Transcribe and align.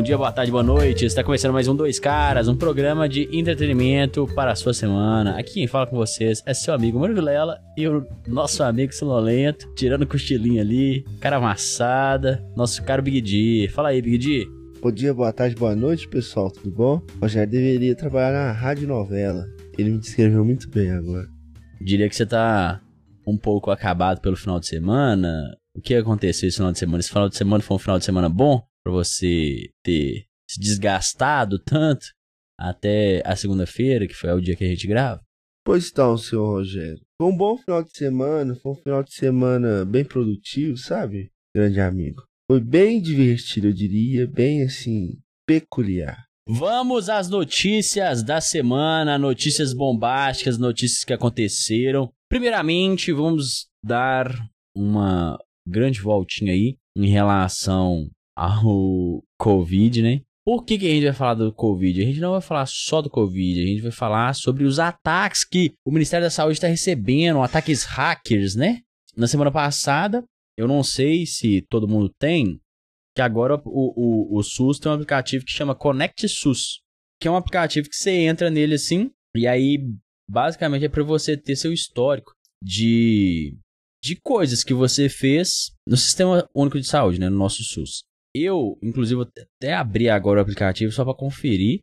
bom 0.00 0.04
dia, 0.04 0.16
boa 0.16 0.32
tarde, 0.32 0.50
boa 0.50 0.62
noite. 0.62 1.04
Está 1.04 1.22
começando 1.22 1.52
mais 1.52 1.68
um 1.68 1.76
Dois 1.76 1.98
Caras, 1.98 2.48
um 2.48 2.56
programa 2.56 3.06
de 3.06 3.28
entretenimento 3.36 4.26
para 4.34 4.50
a 4.50 4.56
sua 4.56 4.72
semana. 4.72 5.38
Aqui 5.38 5.52
quem 5.52 5.66
fala 5.66 5.86
com 5.86 5.94
vocês 5.94 6.42
é 6.46 6.54
seu 6.54 6.72
amigo 6.72 6.98
Mano 6.98 7.14
Vilela 7.14 7.60
e 7.76 7.86
o 7.86 8.06
nosso 8.26 8.62
amigo 8.62 8.94
Sonolento, 8.94 9.70
tirando 9.74 10.06
cochilinho 10.06 10.58
ali, 10.58 11.04
cara 11.20 11.36
amassada, 11.36 12.42
nosso 12.56 12.82
caro 12.82 13.02
Big 13.02 13.20
D. 13.20 13.68
Fala 13.74 13.90
aí, 13.90 14.00
Big 14.00 14.16
D. 14.16 14.48
Bom 14.80 14.90
dia, 14.90 15.12
boa 15.12 15.34
tarde, 15.34 15.54
boa 15.54 15.76
noite, 15.76 16.08
pessoal, 16.08 16.50
tudo 16.50 16.74
bom? 16.74 17.02
Rogério 17.20 17.50
deveria 17.50 17.94
trabalhar 17.94 18.32
na 18.32 18.52
rádio 18.52 18.88
novela. 18.88 19.44
Ele 19.76 19.90
me 19.90 19.98
descreveu 19.98 20.42
muito 20.42 20.66
bem 20.70 20.90
agora. 20.92 21.28
Diria 21.78 22.08
que 22.08 22.16
você 22.16 22.24
tá 22.24 22.80
um 23.26 23.36
pouco 23.36 23.70
acabado 23.70 24.22
pelo 24.22 24.34
final 24.34 24.58
de 24.58 24.66
semana. 24.66 25.54
O 25.74 25.80
que 25.82 25.94
aconteceu 25.94 26.48
esse 26.48 26.56
final 26.56 26.72
de 26.72 26.78
semana? 26.78 27.00
Esse 27.00 27.10
final 27.10 27.28
de 27.28 27.36
semana 27.36 27.62
foi 27.62 27.76
um 27.76 27.78
final 27.78 27.98
de 27.98 28.04
semana 28.06 28.30
bom 28.30 28.62
para 28.84 28.92
você 28.92 29.70
ter 29.84 30.26
se 30.50 30.58
desgastado 30.58 31.58
tanto 31.58 32.06
até 32.58 33.22
a 33.24 33.34
segunda-feira, 33.36 34.06
que 34.06 34.14
foi 34.14 34.30
o 34.32 34.40
dia 34.40 34.56
que 34.56 34.64
a 34.64 34.68
gente 34.68 34.86
grava? 34.86 35.22
Pois 35.64 35.90
então, 35.90 36.16
senhor 36.16 36.46
Rogério. 36.46 37.00
Foi 37.20 37.30
um 37.30 37.36
bom 37.36 37.56
final 37.56 37.82
de 37.82 37.96
semana, 37.96 38.54
foi 38.54 38.72
um 38.72 38.76
final 38.76 39.02
de 39.02 39.14
semana 39.14 39.84
bem 39.84 40.04
produtivo, 40.04 40.76
sabe? 40.76 41.30
Grande 41.54 41.80
amigo. 41.80 42.24
Foi 42.50 42.60
bem 42.60 43.00
divertido, 43.00 43.68
eu 43.68 43.72
diria, 43.72 44.26
bem 44.26 44.64
assim, 44.64 45.18
peculiar. 45.46 46.24
Vamos 46.48 47.08
às 47.08 47.28
notícias 47.28 48.24
da 48.24 48.40
semana, 48.40 49.18
notícias 49.18 49.72
bombásticas, 49.72 50.58
notícias 50.58 51.04
que 51.04 51.12
aconteceram. 51.12 52.10
Primeiramente, 52.28 53.12
vamos 53.12 53.68
dar 53.84 54.26
uma 54.76 55.38
grande 55.68 56.00
voltinha 56.00 56.52
aí 56.52 56.76
em 56.96 57.06
relação 57.06 58.10
ao 58.40 59.22
Covid, 59.38 60.00
né? 60.00 60.22
Por 60.42 60.64
que, 60.64 60.78
que 60.78 60.86
a 60.86 60.90
gente 60.90 61.04
vai 61.04 61.12
falar 61.12 61.34
do 61.34 61.52
Covid? 61.52 62.00
A 62.00 62.04
gente 62.06 62.20
não 62.20 62.32
vai 62.32 62.40
falar 62.40 62.66
só 62.66 63.02
do 63.02 63.10
Covid, 63.10 63.62
a 63.62 63.66
gente 63.66 63.82
vai 63.82 63.92
falar 63.92 64.34
sobre 64.34 64.64
os 64.64 64.78
ataques 64.78 65.44
que 65.44 65.74
o 65.84 65.92
Ministério 65.92 66.24
da 66.24 66.30
Saúde 66.30 66.54
está 66.54 66.66
recebendo, 66.66 67.42
ataques 67.42 67.84
hackers, 67.84 68.54
né? 68.54 68.80
Na 69.14 69.26
semana 69.26 69.50
passada, 69.52 70.24
eu 70.56 70.66
não 70.66 70.82
sei 70.82 71.26
se 71.26 71.60
todo 71.68 71.86
mundo 71.86 72.10
tem, 72.18 72.58
que 73.14 73.20
agora 73.20 73.60
o, 73.66 74.34
o, 74.36 74.38
o 74.38 74.42
SUS 74.42 74.78
tem 74.78 74.90
um 74.90 74.94
aplicativo 74.94 75.44
que 75.44 75.52
chama 75.52 75.74
Connect 75.74 76.26
SUS, 76.26 76.80
que 77.20 77.28
é 77.28 77.30
um 77.30 77.36
aplicativo 77.36 77.90
que 77.90 77.96
você 77.96 78.10
entra 78.10 78.48
nele 78.48 78.74
assim, 78.74 79.10
e 79.36 79.46
aí 79.46 79.78
basicamente 80.28 80.86
é 80.86 80.88
para 80.88 81.02
você 81.02 81.36
ter 81.36 81.56
seu 81.56 81.72
histórico 81.72 82.32
de, 82.62 83.54
de 84.02 84.16
coisas 84.16 84.64
que 84.64 84.72
você 84.72 85.10
fez 85.10 85.72
no 85.86 85.96
Sistema 85.96 86.48
Único 86.54 86.80
de 86.80 86.86
Saúde, 86.86 87.20
né? 87.20 87.28
No 87.28 87.36
nosso 87.36 87.62
SUS. 87.62 88.08
Eu, 88.34 88.78
inclusive, 88.82 89.22
até 89.22 89.74
abri 89.74 90.08
agora 90.08 90.38
o 90.38 90.42
aplicativo 90.42 90.92
só 90.92 91.04
para 91.04 91.14
conferir. 91.14 91.80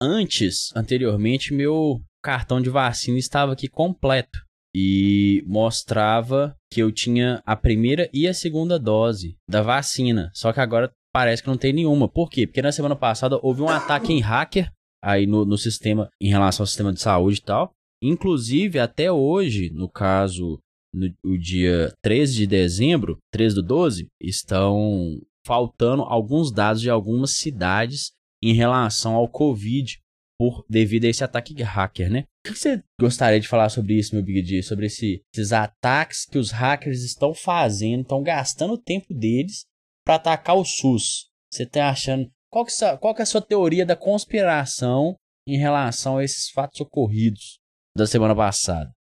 Antes, 0.00 0.70
anteriormente, 0.76 1.54
meu 1.54 2.02
cartão 2.22 2.60
de 2.60 2.68
vacina 2.68 3.18
estava 3.18 3.52
aqui 3.52 3.68
completo 3.68 4.38
e 4.74 5.42
mostrava 5.46 6.54
que 6.70 6.82
eu 6.82 6.92
tinha 6.92 7.42
a 7.46 7.56
primeira 7.56 8.10
e 8.12 8.28
a 8.28 8.34
segunda 8.34 8.78
dose 8.78 9.36
da 9.48 9.62
vacina. 9.62 10.30
Só 10.34 10.52
que 10.52 10.60
agora 10.60 10.92
parece 11.14 11.42
que 11.42 11.48
não 11.48 11.56
tem 11.56 11.72
nenhuma. 11.72 12.08
Por 12.08 12.28
quê? 12.28 12.46
Porque 12.46 12.60
na 12.60 12.72
semana 12.72 12.94
passada 12.94 13.38
houve 13.42 13.62
um 13.62 13.68
ataque 13.68 14.12
em 14.12 14.20
hacker 14.20 14.70
aí 15.02 15.26
no, 15.26 15.46
no 15.46 15.56
sistema, 15.56 16.10
em 16.20 16.28
relação 16.28 16.62
ao 16.62 16.66
sistema 16.66 16.92
de 16.92 17.00
saúde 17.00 17.38
e 17.38 17.42
tal. 17.42 17.72
Inclusive, 18.02 18.78
até 18.78 19.10
hoje, 19.10 19.70
no 19.70 19.88
caso, 19.88 20.58
no, 20.92 21.10
o 21.24 21.38
dia 21.38 21.90
13 22.02 22.34
de 22.34 22.46
dezembro, 22.46 23.16
13 23.32 23.54
do 23.54 23.62
12, 23.62 24.08
estão 24.20 25.18
faltando 25.46 26.02
alguns 26.02 26.50
dados 26.50 26.82
de 26.82 26.90
algumas 26.90 27.36
cidades 27.38 28.10
em 28.42 28.52
relação 28.52 29.14
ao 29.14 29.28
Covid 29.28 29.98
por 30.38 30.66
devido 30.68 31.04
a 31.04 31.08
esse 31.08 31.24
ataque 31.24 31.54
hacker, 31.62 32.10
né? 32.10 32.24
O 32.44 32.52
que 32.52 32.58
você 32.58 32.82
gostaria 33.00 33.40
de 33.40 33.48
falar 33.48 33.68
sobre 33.70 33.94
isso, 33.94 34.14
meu 34.14 34.22
Big 34.22 34.42
D? 34.42 34.62
Sobre 34.62 34.86
esse, 34.86 35.22
esses 35.32 35.52
ataques 35.52 36.26
que 36.26 36.36
os 36.36 36.50
hackers 36.50 37.02
estão 37.02 37.32
fazendo, 37.32 38.02
estão 38.02 38.22
gastando 38.22 38.74
o 38.74 38.78
tempo 38.78 39.14
deles 39.14 39.64
para 40.04 40.16
atacar 40.16 40.56
o 40.56 40.64
SUS. 40.64 41.30
Você 41.50 41.62
está 41.62 41.88
achando 41.88 42.30
qual 42.50 42.66
que, 42.66 42.72
qual 43.00 43.14
que 43.14 43.22
é 43.22 43.24
a 43.24 43.26
sua 43.26 43.40
teoria 43.40 43.86
da 43.86 43.96
conspiração 43.96 45.16
em 45.48 45.56
relação 45.56 46.18
a 46.18 46.24
esses 46.24 46.50
fatos 46.50 46.80
ocorridos 46.80 47.58
da 47.96 48.06
semana 48.06 48.34
passada? 48.34 48.92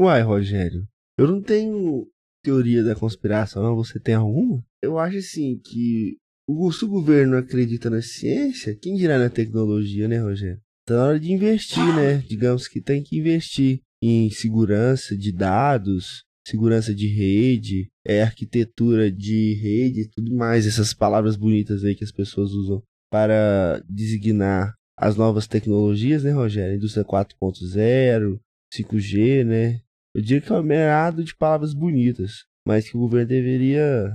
Uai, 0.00 0.22
Rogério, 0.22 0.88
eu 1.16 1.28
não 1.28 1.40
tenho 1.40 2.08
teoria 2.44 2.82
da 2.82 2.94
conspiração. 2.94 3.74
Você 3.76 3.98
tem 3.98 4.14
alguma? 4.14 4.62
Eu 4.84 4.98
acho 4.98 5.18
assim 5.18 5.58
que 5.58 6.16
o, 6.48 6.70
se 6.70 6.84
o 6.84 6.88
governo 6.88 7.36
acredita 7.36 7.88
na 7.88 8.02
ciência, 8.02 8.76
quem 8.76 8.94
dirá 8.94 9.18
na 9.18 9.30
tecnologia, 9.30 10.06
né, 10.06 10.18
Rogério? 10.18 10.60
Tá 10.86 10.96
na 10.96 11.04
hora 11.06 11.20
de 11.20 11.32
investir, 11.32 11.84
né? 11.96 12.18
Digamos 12.28 12.68
que 12.68 12.80
tem 12.80 13.02
que 13.02 13.18
investir 13.18 13.80
em 14.02 14.30
segurança 14.30 15.16
de 15.16 15.32
dados, 15.32 16.24
segurança 16.46 16.94
de 16.94 17.08
rede, 17.08 17.88
é 18.06 18.22
arquitetura 18.22 19.10
de 19.10 19.54
rede 19.54 20.02
e 20.02 20.08
tudo 20.08 20.34
mais, 20.34 20.66
essas 20.66 20.92
palavras 20.92 21.36
bonitas 21.36 21.82
aí 21.84 21.94
que 21.94 22.04
as 22.04 22.12
pessoas 22.12 22.52
usam 22.52 22.82
para 23.10 23.82
designar 23.88 24.74
as 24.98 25.16
novas 25.16 25.46
tecnologias, 25.46 26.22
né, 26.22 26.32
Rogério? 26.32 26.76
Indústria 26.76 27.04
4.0, 27.04 28.38
5G, 28.72 29.44
né? 29.44 29.80
Eu 30.14 30.22
diria 30.22 30.40
que 30.40 30.52
é 30.52 30.56
um 30.56 30.62
merado 30.62 31.24
de 31.24 31.34
palavras 31.34 31.72
bonitas, 31.72 32.44
mas 32.66 32.88
que 32.88 32.96
o 32.96 33.00
governo 33.00 33.28
deveria 33.28 34.12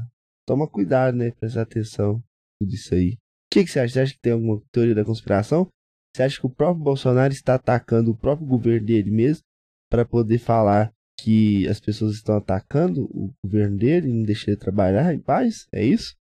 toma 0.49 0.67
cuidado, 0.67 1.15
né? 1.15 1.29
Prestar 1.29 1.61
atenção 1.61 2.23
tudo 2.59 2.73
isso 2.73 2.95
aí. 2.95 3.11
O 3.11 3.17
que, 3.53 3.63
que 3.63 3.69
você 3.69 3.79
acha? 3.79 3.93
Você 3.93 3.99
acha 3.99 4.13
que 4.13 4.19
tem 4.19 4.33
alguma 4.33 4.59
teoria 4.71 4.95
da 4.95 5.05
conspiração? 5.05 5.67
Você 6.15 6.23
acha 6.23 6.39
que 6.39 6.45
o 6.47 6.49
próprio 6.49 6.83
Bolsonaro 6.83 7.31
está 7.31 7.53
atacando 7.53 8.09
o 8.09 8.17
próprio 8.17 8.47
governo 8.47 8.87
dele 8.87 9.11
mesmo 9.11 9.43
para 9.91 10.03
poder 10.03 10.39
falar 10.39 10.91
que 11.19 11.67
as 11.67 11.79
pessoas 11.79 12.15
estão 12.15 12.35
atacando 12.35 13.03
o 13.03 13.31
governo 13.45 13.77
dele 13.77 14.07
e 14.07 14.11
não 14.11 14.23
deixar 14.23 14.51
ele 14.51 14.59
trabalhar 14.59 15.13
em 15.13 15.19
paz? 15.19 15.67
É 15.71 15.85
isso? 15.85 16.15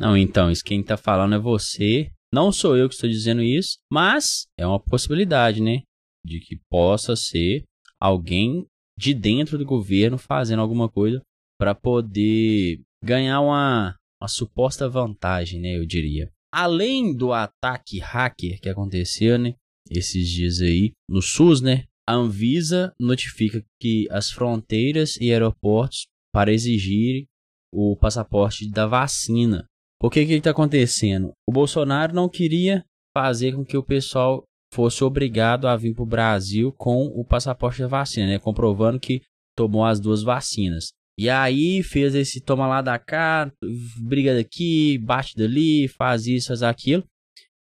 Não, 0.00 0.16
então, 0.16 0.48
isso 0.48 0.62
quem 0.62 0.80
está 0.80 0.96
falando 0.96 1.34
é 1.34 1.38
você. 1.38 2.08
Não 2.32 2.52
sou 2.52 2.76
eu 2.76 2.88
que 2.88 2.94
estou 2.94 3.10
dizendo 3.10 3.42
isso, 3.42 3.78
mas 3.92 4.46
é 4.56 4.64
uma 4.64 4.80
possibilidade, 4.80 5.60
né? 5.60 5.82
De 6.24 6.38
que 6.38 6.60
possa 6.70 7.16
ser 7.16 7.64
alguém 8.00 8.64
de 8.96 9.12
dentro 9.12 9.58
do 9.58 9.64
governo 9.64 10.18
fazendo 10.18 10.60
alguma 10.60 10.88
coisa 10.88 11.20
para 11.58 11.74
poder 11.74 12.80
ganhar 13.02 13.40
uma, 13.40 13.96
uma 14.20 14.28
suposta 14.28 14.88
vantagem, 14.88 15.60
né, 15.60 15.76
eu 15.76 15.86
diria. 15.86 16.30
Além 16.52 17.16
do 17.16 17.32
ataque 17.32 17.98
hacker 17.98 18.60
que 18.60 18.68
aconteceu, 18.68 19.38
né, 19.38 19.54
esses 19.90 20.28
dias 20.28 20.60
aí 20.60 20.92
no 21.08 21.20
SUS, 21.20 21.60
né, 21.60 21.84
a 22.06 22.14
Anvisa 22.14 22.92
notifica 23.00 23.64
que 23.80 24.06
as 24.10 24.30
fronteiras 24.30 25.16
e 25.16 25.32
aeroportos 25.32 26.06
para 26.32 26.52
exigir 26.52 27.26
o 27.72 27.96
passaporte 27.96 28.68
da 28.70 28.86
vacina. 28.86 29.64
Por 30.00 30.10
que 30.10 30.26
que 30.26 30.32
está 30.34 30.50
acontecendo? 30.50 31.32
O 31.48 31.52
Bolsonaro 31.52 32.14
não 32.14 32.28
queria 32.28 32.84
fazer 33.16 33.54
com 33.54 33.64
que 33.64 33.76
o 33.76 33.84
pessoal 33.84 34.44
fosse 34.72 35.04
obrigado 35.04 35.68
a 35.68 35.76
vir 35.76 35.94
para 35.94 36.02
o 36.02 36.06
Brasil 36.06 36.72
com 36.72 37.06
o 37.06 37.24
passaporte 37.24 37.80
da 37.80 37.88
vacina, 37.88 38.26
né? 38.26 38.38
comprovando 38.38 38.98
que 38.98 39.22
tomou 39.56 39.84
as 39.84 40.00
duas 40.00 40.22
vacinas. 40.22 40.92
E 41.18 41.28
aí 41.28 41.82
fez 41.82 42.14
esse 42.14 42.40
toma 42.40 42.66
lá 42.66 42.80
da 42.80 42.98
cá, 42.98 43.52
briga 44.00 44.34
daqui, 44.34 44.98
bate 44.98 45.36
dali, 45.36 45.88
faz 45.88 46.26
isso, 46.26 46.48
faz 46.48 46.62
aquilo. 46.62 47.04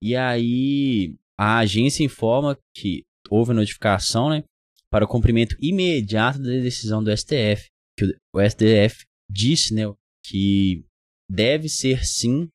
E 0.01 0.15
aí 0.15 1.15
a 1.37 1.59
agência 1.59 2.03
informa 2.03 2.57
que 2.75 3.03
houve 3.29 3.53
notificação, 3.53 4.29
né, 4.29 4.43
para 4.91 5.05
o 5.05 5.07
cumprimento 5.07 5.55
imediato 5.59 6.39
da 6.39 6.49
decisão 6.49 7.03
do 7.03 7.15
STF. 7.15 7.69
Que 7.97 8.05
o 8.33 8.41
STF 8.41 9.05
disse, 9.29 9.73
né, 9.73 9.83
que 10.25 10.83
deve 11.29 11.69
ser 11.69 12.05
sim 12.05 12.49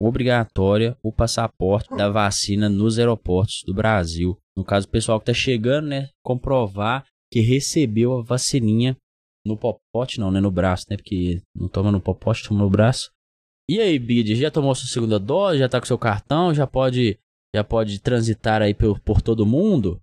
obrigatória 0.00 0.96
o 1.02 1.12
passaporte 1.12 1.88
da 1.96 2.08
vacina 2.08 2.68
nos 2.68 2.98
aeroportos 2.98 3.62
do 3.64 3.74
Brasil. 3.74 4.38
No 4.56 4.64
caso, 4.64 4.86
o 4.86 4.90
pessoal 4.90 5.18
que 5.18 5.30
está 5.30 5.34
chegando, 5.34 5.88
né, 5.88 6.10
comprovar 6.22 7.06
que 7.32 7.40
recebeu 7.40 8.18
a 8.18 8.22
vacininha 8.22 8.96
no 9.46 9.56
popote, 9.56 10.18
não, 10.18 10.30
né? 10.30 10.40
No 10.40 10.50
braço, 10.50 10.86
né? 10.90 10.96
Porque 10.96 11.40
não 11.54 11.68
toma 11.68 11.92
no 11.92 12.00
popote, 12.00 12.46
toma 12.46 12.60
no 12.60 12.70
braço. 12.70 13.10
E 13.68 13.80
aí, 13.80 13.98
Bid, 13.98 14.34
já 14.36 14.50
tomou 14.50 14.74
sua 14.74 14.88
segunda 14.88 15.18
dose? 15.18 15.58
Já 15.58 15.68
tá 15.68 15.80
com 15.80 15.86
seu 15.86 15.98
cartão? 15.98 16.54
Já 16.54 16.66
pode, 16.66 17.18
já 17.54 17.64
pode 17.64 18.00
transitar 18.00 18.62
aí 18.62 18.74
por, 18.74 19.00
por 19.00 19.20
todo 19.20 19.46
mundo? 19.46 20.00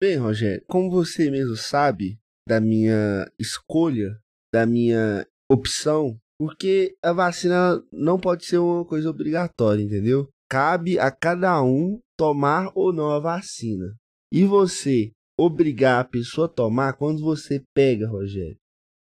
Bem, 0.00 0.16
Rogério, 0.16 0.64
como 0.66 0.90
você 0.90 1.30
mesmo 1.30 1.56
sabe 1.56 2.18
da 2.48 2.60
minha 2.60 3.30
escolha, 3.38 4.18
da 4.52 4.66
minha 4.66 5.26
opção, 5.50 6.18
porque 6.38 6.96
a 7.02 7.12
vacina 7.12 7.82
não 7.92 8.18
pode 8.18 8.44
ser 8.44 8.58
uma 8.58 8.84
coisa 8.84 9.08
obrigatória, 9.08 9.82
entendeu? 9.82 10.28
Cabe 10.50 10.98
a 10.98 11.10
cada 11.10 11.62
um 11.62 12.00
tomar 12.18 12.70
ou 12.74 12.92
não 12.92 13.10
a 13.10 13.20
vacina. 13.20 13.94
E 14.32 14.44
você 14.44 15.12
obrigar 15.38 16.00
a 16.00 16.04
pessoa 16.04 16.46
a 16.46 16.50
tomar 16.50 16.94
quando 16.94 17.22
você 17.22 17.62
pega, 17.74 18.08
Rogério, 18.08 18.56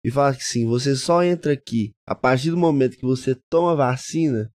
e 0.04 0.10
fala 0.10 0.34
que 0.34 0.42
sim, 0.42 0.66
você 0.66 0.96
só 0.96 1.22
entra 1.22 1.52
aqui 1.52 1.92
a 2.06 2.14
partir 2.14 2.50
do 2.50 2.56
momento 2.56 2.96
que 2.96 3.04
você 3.04 3.34
toma 3.50 3.76
vacina, 3.76 4.50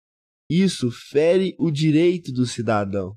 isso 0.51 0.91
fere 0.91 1.57
o 1.59 1.71
direito 1.71 2.33
do 2.33 2.45
cidadão. 2.45 3.17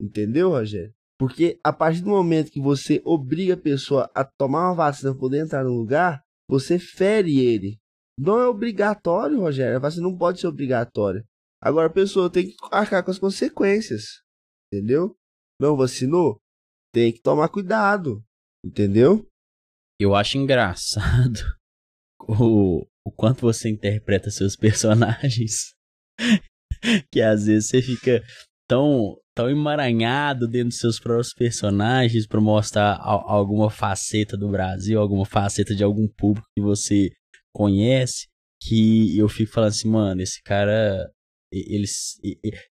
Entendeu, 0.00 0.50
Rogério? 0.50 0.92
Porque 1.18 1.60
a 1.62 1.72
partir 1.72 2.00
do 2.00 2.08
momento 2.08 2.50
que 2.50 2.60
você 2.60 3.00
obriga 3.04 3.54
a 3.54 3.60
pessoa 3.60 4.10
a 4.14 4.24
tomar 4.24 4.68
uma 4.68 4.74
vacina 4.74 5.12
para 5.12 5.20
poder 5.20 5.44
entrar 5.44 5.62
no 5.62 5.76
lugar, 5.76 6.22
você 6.48 6.78
fere 6.78 7.38
ele. 7.38 7.78
Não 8.18 8.40
é 8.40 8.48
obrigatório, 8.48 9.38
Rogério. 9.38 9.76
A 9.76 9.80
vacina 9.80 10.08
não 10.08 10.16
pode 10.16 10.40
ser 10.40 10.46
obrigatória. 10.46 11.24
Agora 11.62 11.88
a 11.88 11.92
pessoa 11.92 12.30
tem 12.30 12.48
que 12.48 12.56
arcar 12.72 13.04
com 13.04 13.10
as 13.10 13.18
consequências. 13.18 14.22
Entendeu? 14.72 15.14
Não 15.60 15.76
vacinou? 15.76 16.40
Tem 16.92 17.12
que 17.12 17.20
tomar 17.20 17.48
cuidado. 17.50 18.24
Entendeu? 18.64 19.28
Eu 20.00 20.14
acho 20.14 20.38
engraçado 20.38 21.59
o, 22.38 22.86
o 23.04 23.10
quanto 23.10 23.42
você 23.42 23.68
interpreta 23.68 24.30
seus 24.30 24.56
personagens. 24.56 25.74
que 27.12 27.20
às 27.20 27.46
vezes 27.46 27.68
você 27.68 27.82
fica 27.82 28.22
tão, 28.68 29.16
tão 29.34 29.50
emaranhado 29.50 30.46
dentro 30.46 30.68
dos 30.68 30.78
seus 30.78 31.00
próprios 31.00 31.34
personagens 31.34 32.26
para 32.26 32.40
mostrar 32.40 32.92
a, 32.92 33.32
alguma 33.32 33.70
faceta 33.70 34.36
do 34.36 34.48
Brasil, 34.48 35.00
alguma 35.00 35.26
faceta 35.26 35.74
de 35.74 35.82
algum 35.82 36.06
público 36.06 36.46
que 36.56 36.62
você 36.62 37.10
conhece, 37.54 38.28
que 38.62 39.18
eu 39.18 39.28
fico 39.28 39.52
falando 39.52 39.70
assim, 39.70 39.88
mano, 39.88 40.22
esse 40.22 40.40
cara 40.42 41.10
ele, 41.52 41.84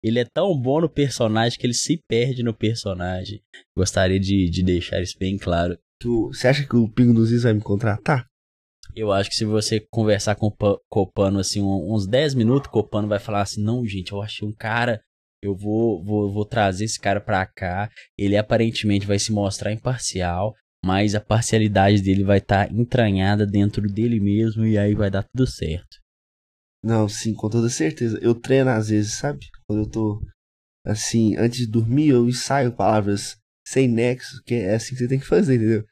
ele 0.04 0.20
é 0.20 0.26
tão 0.26 0.60
bom 0.60 0.82
no 0.82 0.90
personagem 0.90 1.58
que 1.58 1.66
ele 1.66 1.74
se 1.74 1.98
perde 2.10 2.44
no 2.44 2.54
personagem. 2.54 3.42
Gostaria 3.78 4.20
de, 4.20 4.50
de 4.50 4.64
deixar 4.64 5.02
isso 5.02 5.18
bem 5.18 5.38
claro. 5.38 5.78
Tu, 6.02 6.28
você 6.28 6.50
acha 6.50 6.68
que 6.68 6.76
o 6.76 6.90
Pingo 6.90 7.14
dos 7.14 7.32
Is 7.32 7.44
vai 7.44 7.54
me 7.54 7.62
contratar? 7.62 8.28
Eu 8.96 9.12
acho 9.12 9.30
que 9.30 9.36
se 9.36 9.44
você 9.44 9.80
conversar 9.92 10.36
com 10.36 10.48
o 10.48 10.80
Copano 10.90 11.40
assim 11.40 11.62
uns 11.62 12.08
10 12.08 12.34
minutos, 12.34 12.72
Copano 12.72 13.08
vai 13.08 13.20
falar 13.20 13.42
assim: 13.42 13.62
"Não, 13.62 13.86
gente, 13.86 14.14
eu 14.14 14.22
achei 14.22 14.48
um 14.48 14.54
cara, 14.54 15.02
eu 15.44 15.54
vou 15.54 16.02
vou, 16.04 16.32
vou 16.32 16.46
trazer 16.46 16.86
esse 16.86 17.00
cara 17.00 17.20
pra 17.20 17.46
cá. 17.46 17.90
Ele 18.18 18.38
aparentemente 18.38 19.06
vai 19.06 19.20
se 19.20 19.34
mostrar 19.34 19.74
imparcial, 19.74 20.56
mas 20.84 21.14
a 21.14 21.20
parcialidade 21.20 22.02
dele 22.02 22.24
vai 22.24 22.38
estar 22.38 22.68
tá 22.68 22.74
entranhada 22.74 23.46
dentro 23.46 23.82
dele 23.82 24.20
mesmo 24.20 24.66
e 24.66 24.78
aí 24.78 24.96
vai 24.96 25.12
dar 25.12 25.24
tudo 25.24 25.46
certo." 25.46 25.98
Não, 26.82 27.10
sim, 27.10 27.34
com 27.34 27.50
toda 27.50 27.68
certeza. 27.68 28.20
Eu 28.22 28.36
treino 28.36 28.70
às 28.70 28.90
vezes, 28.90 29.16
sabe? 29.16 29.40
Quando 29.68 29.84
eu 29.84 29.90
tô 29.90 30.22
assim, 30.86 31.36
antes 31.36 31.58
de 31.58 31.68
dormir, 31.68 32.10
eu 32.10 32.30
ensaio 32.30 32.72
palavras 32.72 33.38
sem 33.68 33.88
nexo, 33.88 34.42
que 34.46 34.54
é 34.54 34.76
assim 34.76 34.94
que 34.94 35.00
você 35.00 35.08
tem 35.08 35.20
que 35.20 35.26
fazer, 35.26 35.56
entendeu? 35.56 35.84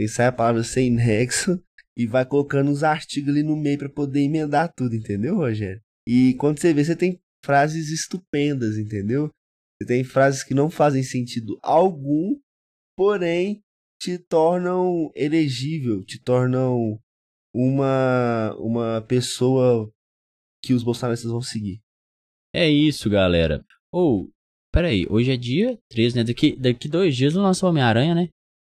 Ensaia 0.00 0.30
palavras 0.30 0.68
sem 0.68 0.88
nexo 0.90 1.60
e 1.96 2.06
vai 2.06 2.26
colocando 2.26 2.70
os 2.70 2.84
artigos 2.84 3.30
ali 3.30 3.42
no 3.42 3.56
meio 3.56 3.78
para 3.78 3.88
poder 3.88 4.20
emendar 4.20 4.72
tudo, 4.76 4.94
entendeu, 4.94 5.36
Rogério? 5.36 5.80
E 6.06 6.34
quando 6.34 6.60
você 6.60 6.74
vê, 6.74 6.84
você 6.84 6.94
tem 6.94 7.20
frases 7.44 7.90
estupendas, 7.90 8.76
entendeu? 8.76 9.30
Você 9.80 9.88
tem 9.88 10.04
frases 10.04 10.42
que 10.42 10.54
não 10.54 10.70
fazem 10.70 11.02
sentido 11.02 11.58
algum, 11.62 12.38
porém 12.96 13.62
te 14.00 14.18
tornam 14.18 15.10
elegível, 15.14 16.04
te 16.04 16.20
tornam 16.22 17.00
uma 17.54 18.54
uma 18.58 19.02
pessoa 19.02 19.90
que 20.62 20.74
os 20.74 20.82
bolsonaristas 20.82 21.30
vão 21.30 21.40
seguir. 21.40 21.80
É 22.54 22.68
isso, 22.68 23.08
galera. 23.08 23.64
Ou, 23.92 24.24
oh, 24.24 24.30
peraí, 24.72 25.06
hoje 25.08 25.32
é 25.32 25.36
dia 25.36 25.78
13, 25.90 26.16
né? 26.16 26.24
Daqui, 26.24 26.56
daqui 26.56 26.88
dois 26.88 27.16
dias 27.16 27.34
o 27.36 27.66
Homem-Aranha, 27.66 28.14
né? 28.14 28.28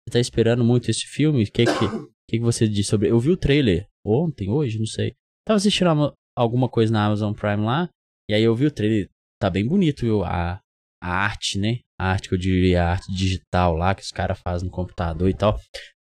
Você 0.08 0.14
tá 0.14 0.20
esperando 0.20 0.64
muito 0.64 0.90
esse 0.90 1.06
filme? 1.06 1.44
O 1.44 1.52
que 1.52 1.66
que, 1.66 2.15
que 2.30 2.38
que 2.38 2.44
você 2.44 2.68
disse 2.68 2.90
sobre... 2.90 3.10
Eu 3.10 3.20
vi 3.20 3.32
o 3.32 3.38
trailer 3.38 3.88
ontem, 4.06 4.50
hoje, 4.50 4.80
não 4.80 4.86
sei. 4.86 5.14
Tava 5.46 5.58
assistindo 5.58 6.14
alguma 6.36 6.68
coisa 6.70 6.92
na 6.92 7.06
Amazon 7.06 7.34
Prime 7.34 7.64
lá, 7.64 7.90
e 8.30 8.34
aí 8.34 8.44
eu 8.44 8.56
vi 8.56 8.66
o 8.66 8.72
trailer. 8.72 9.10
Tá 9.40 9.50
bem 9.50 9.68
bonito, 9.68 10.02
viu? 10.02 10.24
A, 10.24 10.60
a 11.02 11.10
arte, 11.10 11.60
né? 11.60 11.80
A 12.00 12.12
arte 12.12 12.30
que 12.30 12.36
eu 12.36 12.40
diria, 12.40 12.84
a 12.84 12.92
arte 12.92 13.12
digital 13.14 13.76
lá, 13.76 13.94
que 13.94 14.02
os 14.02 14.12
caras 14.12 14.40
fazem 14.40 14.68
no 14.68 14.74
computador 14.74 15.30
e 15.30 15.34
tal. 15.34 15.60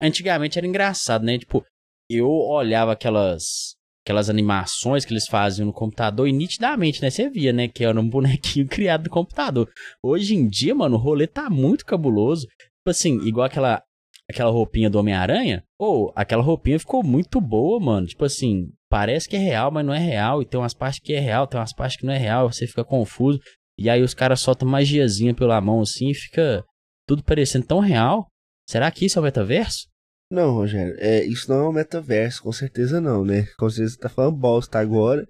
Antigamente 0.02 0.58
era 0.58 0.68
engraçado, 0.68 1.24
né? 1.24 1.38
Tipo, 1.38 1.64
eu 2.10 2.30
olhava 2.30 2.94
aquelas 2.94 3.76
aquelas 4.04 4.30
animações 4.30 5.04
que 5.04 5.12
eles 5.12 5.28
faziam 5.28 5.66
no 5.66 5.74
computador 5.74 6.30
e 6.30 6.32
nitidamente, 6.32 7.02
né? 7.02 7.10
Você 7.10 7.30
via, 7.30 7.52
né? 7.52 7.68
Que 7.68 7.84
era 7.84 8.00
um 8.00 8.10
bonequinho 8.10 8.66
criado 8.70 9.04
no 9.04 9.10
computador. 9.10 9.70
Hoje 10.02 10.34
em 10.34 10.48
dia, 10.48 10.74
mano, 10.74 10.96
o 10.96 11.00
rolê 11.00 11.28
tá 11.28 11.50
muito 11.50 11.86
cabuloso. 11.86 12.48
Tipo 12.48 12.90
assim, 12.90 13.20
igual 13.28 13.46
aquela 13.46 13.84
aquela 14.30 14.52
roupinha 14.52 14.90
do 14.90 15.00
Homem-Aranha, 15.00 15.64
ou 15.80 16.08
oh, 16.08 16.14
aquela 16.16 16.44
roupinha 16.44 16.80
ficou 16.80 17.04
muito 17.04 17.40
boa, 17.40 17.80
mano. 17.80 18.08
Tipo 18.08 18.26
assim, 18.26 18.72
parece 18.90 19.28
que 19.28 19.36
é 19.36 19.40
real, 19.40 19.72
mas 19.72 19.86
não 19.86 19.94
é 19.94 20.00
real. 20.00 20.42
E 20.42 20.46
tem 20.46 20.60
umas 20.60 20.74
partes 20.74 21.00
que 21.00 21.14
é 21.14 21.20
real, 21.20 21.48
tem 21.48 21.60
umas 21.60 21.74
partes 21.74 21.98
que 21.98 22.06
não 22.06 22.14
é 22.14 22.18
real. 22.18 22.52
Você 22.52 22.68
fica 22.68 22.84
confuso. 22.84 23.40
E 23.80 23.90
aí 23.90 24.02
os 24.02 24.14
caras 24.14 24.40
soltam 24.40 24.68
magiazinha 24.68 25.34
pela 25.34 25.62
mão 25.62 25.82
assim 25.82 26.10
e 26.10 26.16
fica 26.16 26.64
tudo 27.08 27.24
parecendo 27.24 27.66
tão 27.66 27.80
real. 27.80 28.28
Será 28.68 28.92
que 28.92 29.06
isso 29.06 29.18
é 29.18 29.22
o 29.22 29.24
metaverso? 29.24 29.88
Não, 30.30 30.54
Rogério, 30.54 30.94
é, 31.00 31.24
isso 31.24 31.50
não 31.50 31.66
é 31.66 31.70
um 31.70 31.74
metaverso, 31.74 32.44
com 32.44 32.52
certeza 32.52 33.00
não, 33.00 33.24
né? 33.24 33.46
Com 33.58 33.70
certeza 33.70 33.94
você 33.94 34.00
tá 34.00 34.10
falando 34.10 34.36
bosta 34.36 34.78
agora, 34.78 35.26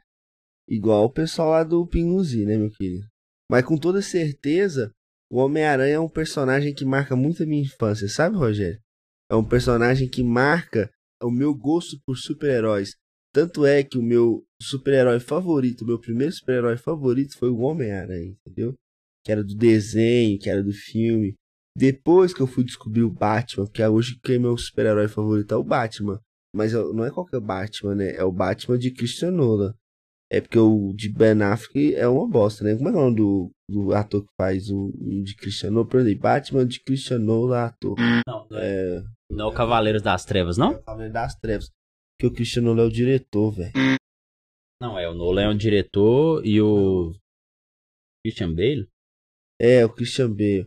igual 0.67 1.05
o 1.05 1.09
pessoal 1.11 1.51
lá 1.51 1.63
do 1.63 1.85
Pinguzi, 1.85 2.45
né, 2.45 2.57
meu 2.57 2.71
querido? 2.71 3.05
Mas 3.51 3.63
com 3.63 3.77
toda 3.77 4.01
certeza, 4.01 4.91
o 5.31 5.38
Homem-Aranha 5.38 5.95
é 5.95 5.99
um 5.99 6.09
personagem 6.09 6.73
que 6.73 6.83
marca 6.83 7.15
muito 7.15 7.44
a 7.44 7.45
minha 7.45 7.61
infância, 7.61 8.07
sabe, 8.07 8.38
Rogério? 8.38 8.79
É 9.29 9.35
um 9.35 9.44
personagem 9.44 10.09
que 10.09 10.24
marca 10.24 10.89
o 11.21 11.29
meu 11.29 11.53
gosto 11.53 11.97
por 12.06 12.18
super-heróis. 12.18 12.95
Tanto 13.33 13.65
é 13.65 13.83
que 13.83 13.97
o 13.97 14.03
meu 14.03 14.44
super-herói 14.62 15.19
favorito, 15.19 15.81
o 15.83 15.88
meu 15.88 16.00
primeiro 16.00 16.33
super-herói 16.33 16.77
favorito 16.77 17.38
foi 17.38 17.50
o 17.50 17.59
Homem-Aranha, 17.59 18.35
entendeu? 18.45 18.74
Que 19.24 19.31
era 19.31 19.44
do 19.44 19.56
desenho, 19.56 20.39
que 20.39 20.50
era 20.50 20.63
do 20.63 20.71
filme. 20.71 21.35
Depois 21.77 22.33
que 22.33 22.41
eu 22.41 22.47
fui 22.47 22.63
descobrir 22.63 23.03
o 23.03 23.12
Batman, 23.12 23.68
que 23.68 23.83
é 23.83 23.89
hoje 23.89 24.19
que 24.24 24.33
é 24.33 24.39
meu 24.39 24.57
super-herói 24.57 25.07
favorito 25.07 25.53
é 25.53 25.57
o 25.57 25.63
Batman. 25.63 26.19
Mas 26.56 26.73
não 26.73 27.06
é 27.06 27.12
qualquer 27.12 27.39
Batman, 27.39 27.95
né? 27.95 28.15
É 28.15 28.23
o 28.23 28.31
Batman 28.31 28.80
de 28.80 28.91
Christian 28.91 29.31
Nolan. 29.31 29.75
É 30.31 30.41
porque 30.41 30.57
o 30.57 30.91
de 30.94 31.09
Ben 31.09 31.41
Affleck 31.41 31.95
é 31.95 32.07
uma 32.07 32.27
bosta, 32.27 32.63
né? 32.63 32.75
Como 32.75 32.89
é, 32.89 32.91
é 32.91 32.95
o 32.95 33.00
nome 33.00 33.15
do, 33.15 33.51
do 33.69 33.94
ator 33.94 34.23
que 34.23 34.33
faz 34.35 34.69
o, 34.69 34.88
o 34.88 35.23
de 35.23 35.35
Christian 35.35 35.71
Nolan? 35.71 35.88
Peraí, 35.88 36.15
Batman 36.15 36.66
de 36.66 36.81
Christian 36.83 37.19
Nolan, 37.19 37.66
ator. 37.66 37.95
Não, 37.97 38.47
não 38.49 38.57
é... 38.57 39.04
Não 39.30 39.46
é 39.46 39.48
o 39.50 39.54
Cavaleiros 39.54 40.02
das 40.02 40.26
Trevas, 40.26 40.57
não? 40.57 40.74
É 40.74 40.76
o 40.76 40.84
Cavaleiros 40.84 41.14
das 41.14 41.36
Trevas. 41.36 41.72
Porque 42.18 42.28
o 42.28 42.34
Christian 42.34 42.64
Nolan 42.64 42.84
é 42.84 42.88
o 42.88 42.92
diretor, 42.92 43.52
velho. 43.52 43.74
Não, 44.81 44.98
é 44.98 45.10
o 45.10 45.14
Nolan 45.14 45.44
é 45.44 45.50
o 45.50 45.57
diretor 45.57 46.46
e 46.46 46.62
o... 46.62 47.14
Christian 48.26 48.54
Bale? 48.54 48.88
É, 49.60 49.86
o 49.86 49.94
Christian 49.94 50.30
Bale. 50.30 50.66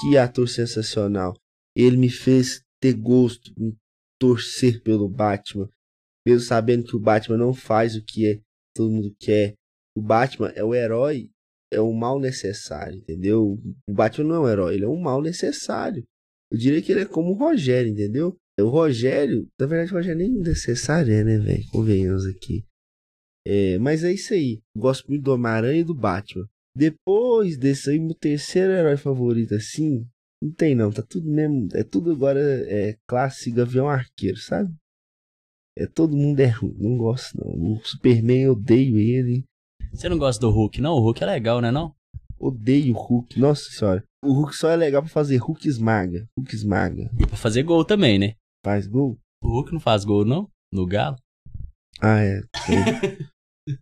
Que 0.00 0.16
ator 0.16 0.48
sensacional. 0.48 1.34
Ele 1.76 1.96
me 1.96 2.10
fez 2.10 2.62
ter 2.80 2.94
gosto, 2.94 3.52
me 3.58 3.76
torcer 4.20 4.82
pelo 4.82 5.08
Batman. 5.08 5.68
Mesmo 6.26 6.40
sabendo 6.40 6.84
que 6.84 6.96
o 6.96 7.00
Batman 7.00 7.36
não 7.36 7.54
faz 7.54 7.96
o 7.96 8.04
que 8.04 8.26
é, 8.26 8.40
todo 8.74 8.90
mundo 8.90 9.14
quer. 9.18 9.54
O 9.96 10.02
Batman 10.02 10.48
é 10.50 10.62
o 10.62 10.74
herói, 10.74 11.30
é 11.72 11.80
o 11.80 11.92
mal 11.92 12.20
necessário, 12.20 12.98
entendeu? 12.98 13.58
O 13.88 13.92
Batman 13.92 14.28
não 14.28 14.36
é 14.36 14.40
um 14.40 14.48
herói, 14.48 14.74
ele 14.74 14.84
é 14.84 14.88
um 14.88 15.00
mal 15.00 15.20
necessário. 15.20 16.04
Eu 16.50 16.58
diria 16.58 16.82
que 16.82 16.92
ele 16.92 17.02
é 17.02 17.06
como 17.06 17.30
o 17.30 17.34
Rogério, 17.34 17.90
entendeu? 17.90 18.36
O 18.58 18.68
Rogério, 18.68 19.46
na 19.58 19.66
verdade, 19.66 19.92
o 19.92 19.96
Rogério 19.96 20.18
nem 20.18 20.30
necessário 20.30 21.12
é, 21.12 21.22
né, 21.22 21.38
velho? 21.38 21.64
Convenhamos 21.70 22.26
aqui. 22.26 22.64
É, 23.46 23.78
mas 23.78 24.02
é 24.02 24.12
isso 24.12 24.34
aí. 24.34 24.60
Gosto 24.76 25.08
muito 25.08 25.22
do 25.22 25.32
Homem-Aranha 25.32 25.80
e 25.80 25.84
do 25.84 25.94
Batman. 25.94 26.46
Depois 26.76 27.56
desse 27.56 27.90
aí, 27.90 27.98
meu 27.98 28.14
terceiro 28.14 28.72
herói 28.72 28.96
favorito, 28.96 29.54
assim, 29.54 30.06
não 30.42 30.52
tem 30.52 30.74
não, 30.74 30.90
tá 30.90 31.02
tudo 31.02 31.28
mesmo. 31.28 31.68
É 31.74 31.82
tudo 31.82 32.12
agora 32.12 32.40
é 32.40 32.96
classe 33.06 33.50
Gavião 33.50 33.88
Arqueiro, 33.88 34.38
sabe? 34.38 34.72
É 35.76 35.86
todo 35.86 36.16
mundo 36.16 36.40
é 36.40 36.46
ruim, 36.46 36.76
não 36.78 36.96
gosto 36.96 37.36
não. 37.38 37.74
O 37.74 37.84
Superman 37.84 38.42
eu 38.42 38.52
odeio 38.52 38.98
ele. 38.98 39.44
Você 39.92 40.08
não 40.08 40.18
gosta 40.18 40.40
do 40.40 40.50
Hulk, 40.50 40.80
não? 40.80 40.94
O 40.94 41.00
Hulk 41.00 41.22
é 41.22 41.26
legal, 41.26 41.60
né 41.60 41.70
não? 41.70 41.94
Odeio 42.38 42.94
o 42.94 42.98
Hulk, 42.98 43.38
nossa 43.38 43.62
senhora. 43.70 44.04
O 44.24 44.32
Hulk 44.32 44.54
só 44.54 44.70
é 44.70 44.76
legal 44.76 45.02
pra 45.02 45.10
fazer 45.10 45.36
Hulk 45.36 45.66
esmaga. 45.66 46.26
Hulk 46.38 46.54
esmaga. 46.54 47.10
E 47.18 47.26
pra 47.26 47.36
fazer 47.36 47.62
gol 47.62 47.84
também, 47.84 48.18
né? 48.18 48.34
Faz 48.64 48.86
gol? 48.86 49.18
O 49.42 49.48
Hulk 49.48 49.72
não 49.72 49.80
faz 49.80 50.04
gol, 50.04 50.24
não? 50.24 50.48
No 50.72 50.86
Galo? 50.86 51.16
Ah, 52.00 52.20
é. 52.20 52.40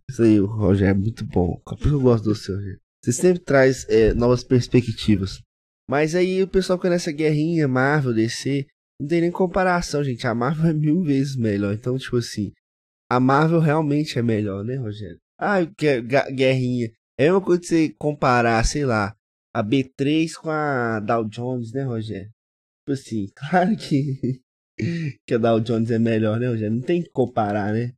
Isso 0.09 0.23
aí, 0.23 0.39
o 0.39 0.45
Roger 0.45 0.89
é 0.89 0.93
muito 0.93 1.25
bom. 1.25 1.59
Por 1.65 1.77
que 1.77 1.87
eu 1.87 2.01
gosto 2.01 2.25
do 2.25 2.35
seu, 2.35 2.55
Roger? 2.55 2.79
Você 3.03 3.13
sempre 3.13 3.43
traz 3.43 3.87
é, 3.89 4.13
novas 4.13 4.43
perspectivas. 4.43 5.41
Mas 5.89 6.15
aí 6.15 6.43
o 6.43 6.47
pessoal 6.47 6.77
com 6.77 6.87
essa 6.87 7.11
guerrinha 7.11 7.67
Marvel, 7.67 8.13
DC, 8.13 8.67
não 8.99 9.07
tem 9.07 9.21
nem 9.21 9.31
comparação, 9.31 10.03
gente. 10.03 10.25
A 10.27 10.35
Marvel 10.35 10.69
é 10.69 10.73
mil 10.73 11.03
vezes 11.03 11.35
melhor. 11.35 11.73
Então, 11.73 11.97
tipo 11.97 12.17
assim, 12.17 12.51
a 13.09 13.19
Marvel 13.19 13.59
realmente 13.59 14.19
é 14.19 14.21
melhor, 14.21 14.63
né, 14.63 14.75
Rogério? 14.75 15.17
Ah, 15.39 15.57
guerrinha. 16.31 16.91
É 17.19 17.31
uma 17.31 17.41
coisa 17.41 17.61
de 17.61 17.67
você 17.67 17.95
comparar, 17.97 18.63
sei 18.63 18.85
lá, 18.85 19.15
a 19.53 19.63
B3 19.63 20.33
com 20.35 20.51
a 20.51 20.99
Dow 20.99 21.25
Jones, 21.25 21.73
né, 21.73 21.83
Rogério? 21.83 22.29
Tipo 22.79 22.91
assim, 22.91 23.27
claro 23.35 23.75
que, 23.75 24.41
que 25.25 25.33
a 25.33 25.37
Dow 25.39 25.59
Jones 25.59 25.89
é 25.89 25.97
melhor, 25.97 26.39
né, 26.39 26.47
Rogério? 26.47 26.75
Não 26.75 26.83
tem 26.83 27.01
que 27.01 27.09
comparar, 27.09 27.73
né? 27.73 27.93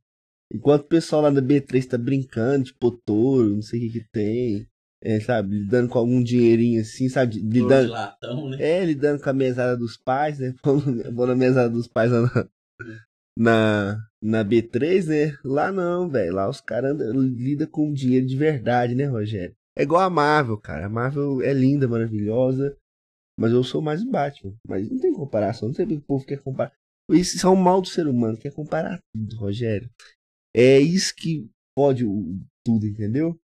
Enquanto 0.52 0.82
o 0.82 0.88
pessoal 0.88 1.22
lá 1.22 1.30
da 1.30 1.42
B3 1.42 1.86
tá 1.86 1.98
brincando 1.98 2.64
de 2.64 2.74
Potoro, 2.74 3.54
não 3.56 3.62
sei 3.62 3.78
o 3.78 3.92
que 3.92 4.00
que 4.00 4.08
tem. 4.10 4.66
É, 5.02 5.18
sabe, 5.20 5.60
lidando 5.60 5.88
com 5.88 5.98
algum 5.98 6.22
dinheirinho 6.22 6.80
assim, 6.80 7.08
sabe? 7.08 7.40
Lidando, 7.40 7.90
latão, 7.90 8.50
né? 8.50 8.58
é, 8.60 8.84
lidando 8.84 9.22
com 9.22 9.30
a 9.30 9.32
mesada 9.32 9.74
dos 9.76 9.96
pais, 9.96 10.38
né? 10.38 10.54
Vou 11.14 11.26
na 11.26 11.34
mesada 11.34 11.70
dos 11.70 11.88
pais 11.88 12.10
lá 12.10 12.22
na, 12.22 12.48
na, 13.40 14.06
na 14.22 14.44
B3, 14.44 15.06
né? 15.06 15.38
Lá 15.42 15.72
não, 15.72 16.10
velho. 16.10 16.34
Lá 16.34 16.48
os 16.48 16.60
caras 16.60 16.94
lidam 16.98 17.66
com 17.66 17.90
dinheiro 17.90 18.26
de 18.26 18.36
verdade, 18.36 18.94
né, 18.94 19.06
Rogério? 19.06 19.56
É 19.74 19.82
igual 19.82 20.02
a 20.02 20.10
Marvel, 20.10 20.58
cara. 20.58 20.84
A 20.84 20.90
Marvel 20.90 21.40
é 21.40 21.54
linda, 21.54 21.88
maravilhosa. 21.88 22.76
Mas 23.38 23.52
eu 23.52 23.64
sou 23.64 23.80
mais 23.80 24.02
o 24.02 24.10
Batman. 24.10 24.54
Mas 24.68 24.90
não 24.90 24.98
tem 24.98 25.14
comparação. 25.14 25.68
Não 25.68 25.74
sei 25.74 25.86
porque 25.86 25.98
o 25.98 26.04
povo 26.06 26.26
quer 26.26 26.42
comparar. 26.42 26.72
Isso 27.10 27.46
é 27.46 27.50
um 27.50 27.56
mal 27.56 27.80
do 27.80 27.88
ser 27.88 28.06
humano. 28.06 28.36
Quer 28.36 28.52
comparar 28.52 29.00
tudo, 29.14 29.36
Rogério. 29.36 29.88
É 30.54 30.78
isso 30.78 31.14
que 31.16 31.48
pode 31.74 32.04
tudo, 32.62 32.86
entendeu? 32.86 33.40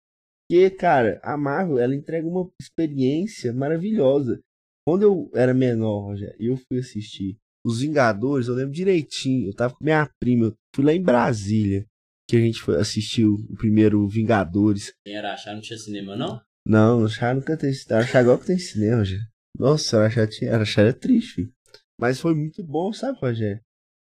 Porque, 0.50 0.72
cara, 0.72 1.20
a 1.22 1.38
Marvel, 1.38 1.78
ela 1.78 1.94
entrega 1.94 2.28
uma 2.28 2.50
experiência 2.60 3.54
maravilhosa. 3.54 4.42
Quando 4.88 5.04
eu 5.04 5.32
era 5.36 5.54
menor, 5.54 6.08
Rogério, 6.08 6.36
eu 6.40 6.58
fui 6.58 6.80
assistir 6.80 7.38
Os 7.66 7.80
Vingadores, 7.80 8.48
eu 8.48 8.56
lembro 8.56 8.74
direitinho. 8.74 9.50
Eu 9.50 9.54
tava 9.54 9.74
com 9.74 9.84
minha 9.84 10.10
prima, 10.20 10.48
eu 10.48 10.54
fui 10.76 10.84
lá 10.84 10.94
em 10.94 11.02
Brasília, 11.02 11.86
que 12.28 12.36
a 12.36 12.40
gente 12.40 12.60
foi 12.60 12.76
assistir 12.76 13.26
o 13.26 13.38
primeiro 13.56 14.08
Vingadores. 14.08 14.94
Era 15.08 15.34
achar 15.34 15.54
não 15.54 15.62
tinha 15.62 15.78
cinema, 15.78 16.16
não? 16.16 16.42
Não, 16.68 17.08
Chá 17.08 17.34
nunca 17.34 17.58
tem 17.58 17.74
cinema. 17.74 18.04
Achar 18.04 18.22
igual 18.22 18.38
que 18.38 18.46
tem 18.46 18.58
cinema, 18.58 18.98
Rogério. 18.98 19.26
Nossa, 19.58 20.06
achava, 20.06 20.28
tinha, 20.28 20.52
era 20.52 20.94
triste, 20.94 21.36
filho. 21.36 21.54
Mas 22.00 22.20
foi 22.20 22.34
muito 22.34 22.64
bom, 22.64 22.92
sabe, 22.92 23.20
Rogério? 23.20 23.62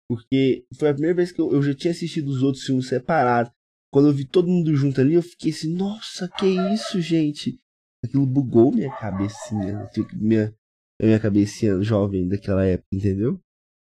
Porque 0.09 0.65
foi 0.77 0.89
a 0.89 0.93
primeira 0.93 1.15
vez 1.15 1.31
que 1.31 1.41
eu, 1.41 1.51
eu 1.51 1.61
já 1.61 1.73
tinha 1.73 1.91
assistido 1.91 2.27
os 2.29 2.41
outros 2.41 2.63
filmes 2.63 2.87
separados. 2.87 3.51
Quando 3.91 4.09
eu 4.09 4.13
vi 4.13 4.25
todo 4.25 4.47
mundo 4.47 4.75
junto 4.75 4.99
ali, 4.99 5.13
eu 5.13 5.21
fiquei 5.21 5.51
assim, 5.51 5.73
nossa, 5.73 6.27
que 6.27 6.45
isso, 6.45 6.99
gente? 7.01 7.59
Aquilo 8.03 8.25
bugou 8.25 8.71
minha 8.71 8.91
cabecinha. 8.91 9.89
Minha, 10.13 10.53
minha 11.01 11.19
cabecinha 11.19 11.81
jovem 11.81 12.27
daquela 12.27 12.65
época, 12.65 12.87
entendeu? 12.91 13.39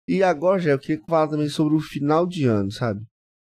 E 0.08 0.24
agora, 0.24 0.60
já 0.60 0.72
eu 0.72 0.80
queria 0.80 1.04
falar 1.06 1.28
também 1.28 1.50
sobre 1.50 1.76
o 1.76 1.82
final 1.82 2.26
de 2.26 2.46
ano, 2.46 2.72
sabe? 2.72 3.06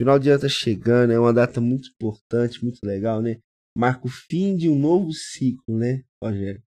Final 0.00 0.19
de 0.19 0.30
ano 0.30 0.40
tá 0.40 0.49
chegando, 0.49 1.12
é 1.12 1.19
uma 1.19 1.33
data 1.33 1.61
muito 1.61 1.90
importante, 1.90 2.64
muito 2.64 2.80
legal, 2.85 3.23
né? 3.23 3.38
Marca 3.76 4.07
o 4.07 4.11
fim 4.11 4.57
de 4.57 4.69
um 4.69 4.78
novo 4.78 5.12
ciclo, 5.12 5.78
né, 5.78 6.02
Rogério? 6.23 6.62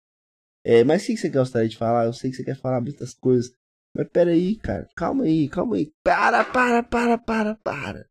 É, 0.65 0.83
mas 0.83 1.03
o 1.03 1.07
que 1.07 1.17
você 1.17 1.29
gostaria 1.29 1.67
de 1.67 1.75
falar? 1.75 2.05
Eu 2.05 2.13
sei 2.13 2.29
que 2.29 2.37
você 2.37 2.43
quer 2.43 2.55
falar 2.55 2.79
muitas 2.79 3.13
coisas. 3.13 3.53
Mas 3.95 4.07
peraí, 4.09 4.55
cara. 4.55 4.87
Calma 4.95 5.25
aí, 5.25 5.49
calma 5.49 5.75
aí. 5.75 5.91
Para, 6.03 6.43
para, 6.45 6.81
para, 6.81 7.17
para, 7.17 7.55
para. 7.55 8.07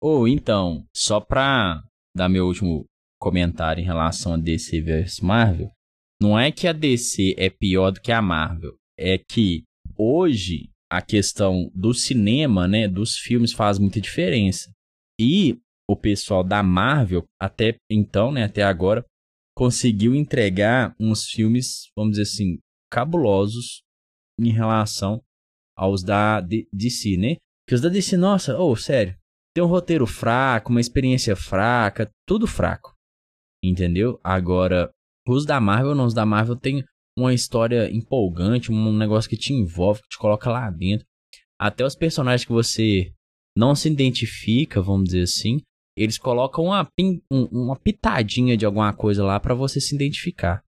Ou 0.00 0.22
oh, 0.22 0.28
então, 0.28 0.84
só 0.96 1.20
pra 1.20 1.84
dar 2.16 2.28
meu 2.28 2.46
último 2.46 2.86
comentário 3.20 3.80
em 3.80 3.86
relação 3.86 4.34
a 4.34 4.36
DC 4.36 4.80
vs 4.80 5.20
Marvel, 5.20 5.70
não 6.20 6.38
é 6.38 6.50
que 6.50 6.66
a 6.66 6.72
DC 6.72 7.34
é 7.38 7.48
pior 7.48 7.92
do 7.92 8.00
que 8.00 8.10
a 8.10 8.20
Marvel, 8.20 8.76
é 8.98 9.16
que 9.16 9.62
hoje 9.96 10.70
a 10.90 11.00
questão 11.00 11.70
do 11.74 11.94
cinema, 11.94 12.68
né, 12.68 12.86
dos 12.86 13.16
filmes 13.16 13.52
faz 13.52 13.78
muita 13.78 14.00
diferença. 14.00 14.70
E 15.18 15.58
o 15.88 15.96
pessoal 15.96 16.44
da 16.44 16.62
Marvel, 16.62 17.24
até 17.40 17.76
então, 17.90 18.30
né, 18.30 18.44
até 18.44 18.62
agora, 18.62 19.04
conseguiu 19.56 20.14
entregar 20.14 20.94
uns 20.98 21.26
filmes, 21.26 21.90
vamos 21.96 22.12
dizer 22.12 22.22
assim, 22.22 22.58
cabulosos 22.90 23.82
em 24.38 24.50
relação 24.50 25.22
aos 25.76 26.02
da 26.02 26.40
DC, 26.40 27.16
né? 27.16 27.36
Que 27.66 27.74
os 27.74 27.80
da 27.80 27.88
DC, 27.88 28.16
nossa, 28.16 28.58
oh, 28.58 28.76
sério, 28.76 29.16
tem 29.54 29.62
um 29.62 29.68
roteiro 29.68 30.06
fraco, 30.06 30.70
uma 30.70 30.80
experiência 30.80 31.36
fraca, 31.36 32.10
tudo 32.26 32.46
fraco. 32.46 32.94
Entendeu? 33.64 34.18
Agora, 34.24 34.90
os 35.26 35.46
da 35.46 35.60
Marvel, 35.60 35.94
não, 35.94 36.06
os 36.06 36.14
da 36.14 36.26
Marvel 36.26 36.56
tem 36.56 36.84
uma 37.16 37.34
história 37.34 37.90
empolgante, 37.90 38.72
um 38.72 38.96
negócio 38.96 39.28
que 39.28 39.36
te 39.36 39.52
envolve, 39.52 40.02
que 40.02 40.08
te 40.08 40.18
coloca 40.18 40.50
lá 40.50 40.70
dentro. 40.70 41.06
Até 41.60 41.84
os 41.84 41.94
personagens 41.94 42.44
que 42.44 42.52
você 42.52 43.12
não 43.56 43.74
se 43.74 43.88
identifica, 43.88 44.80
vamos 44.80 45.04
dizer 45.04 45.22
assim, 45.22 45.60
eles 45.96 46.18
colocam 46.18 46.64
uma, 46.64 46.88
uma 47.30 47.76
pitadinha 47.76 48.56
de 48.56 48.64
alguma 48.64 48.92
coisa 48.94 49.22
lá 49.22 49.38
para 49.38 49.54
você 49.54 49.80
se 49.80 49.94
identificar. 49.94 50.64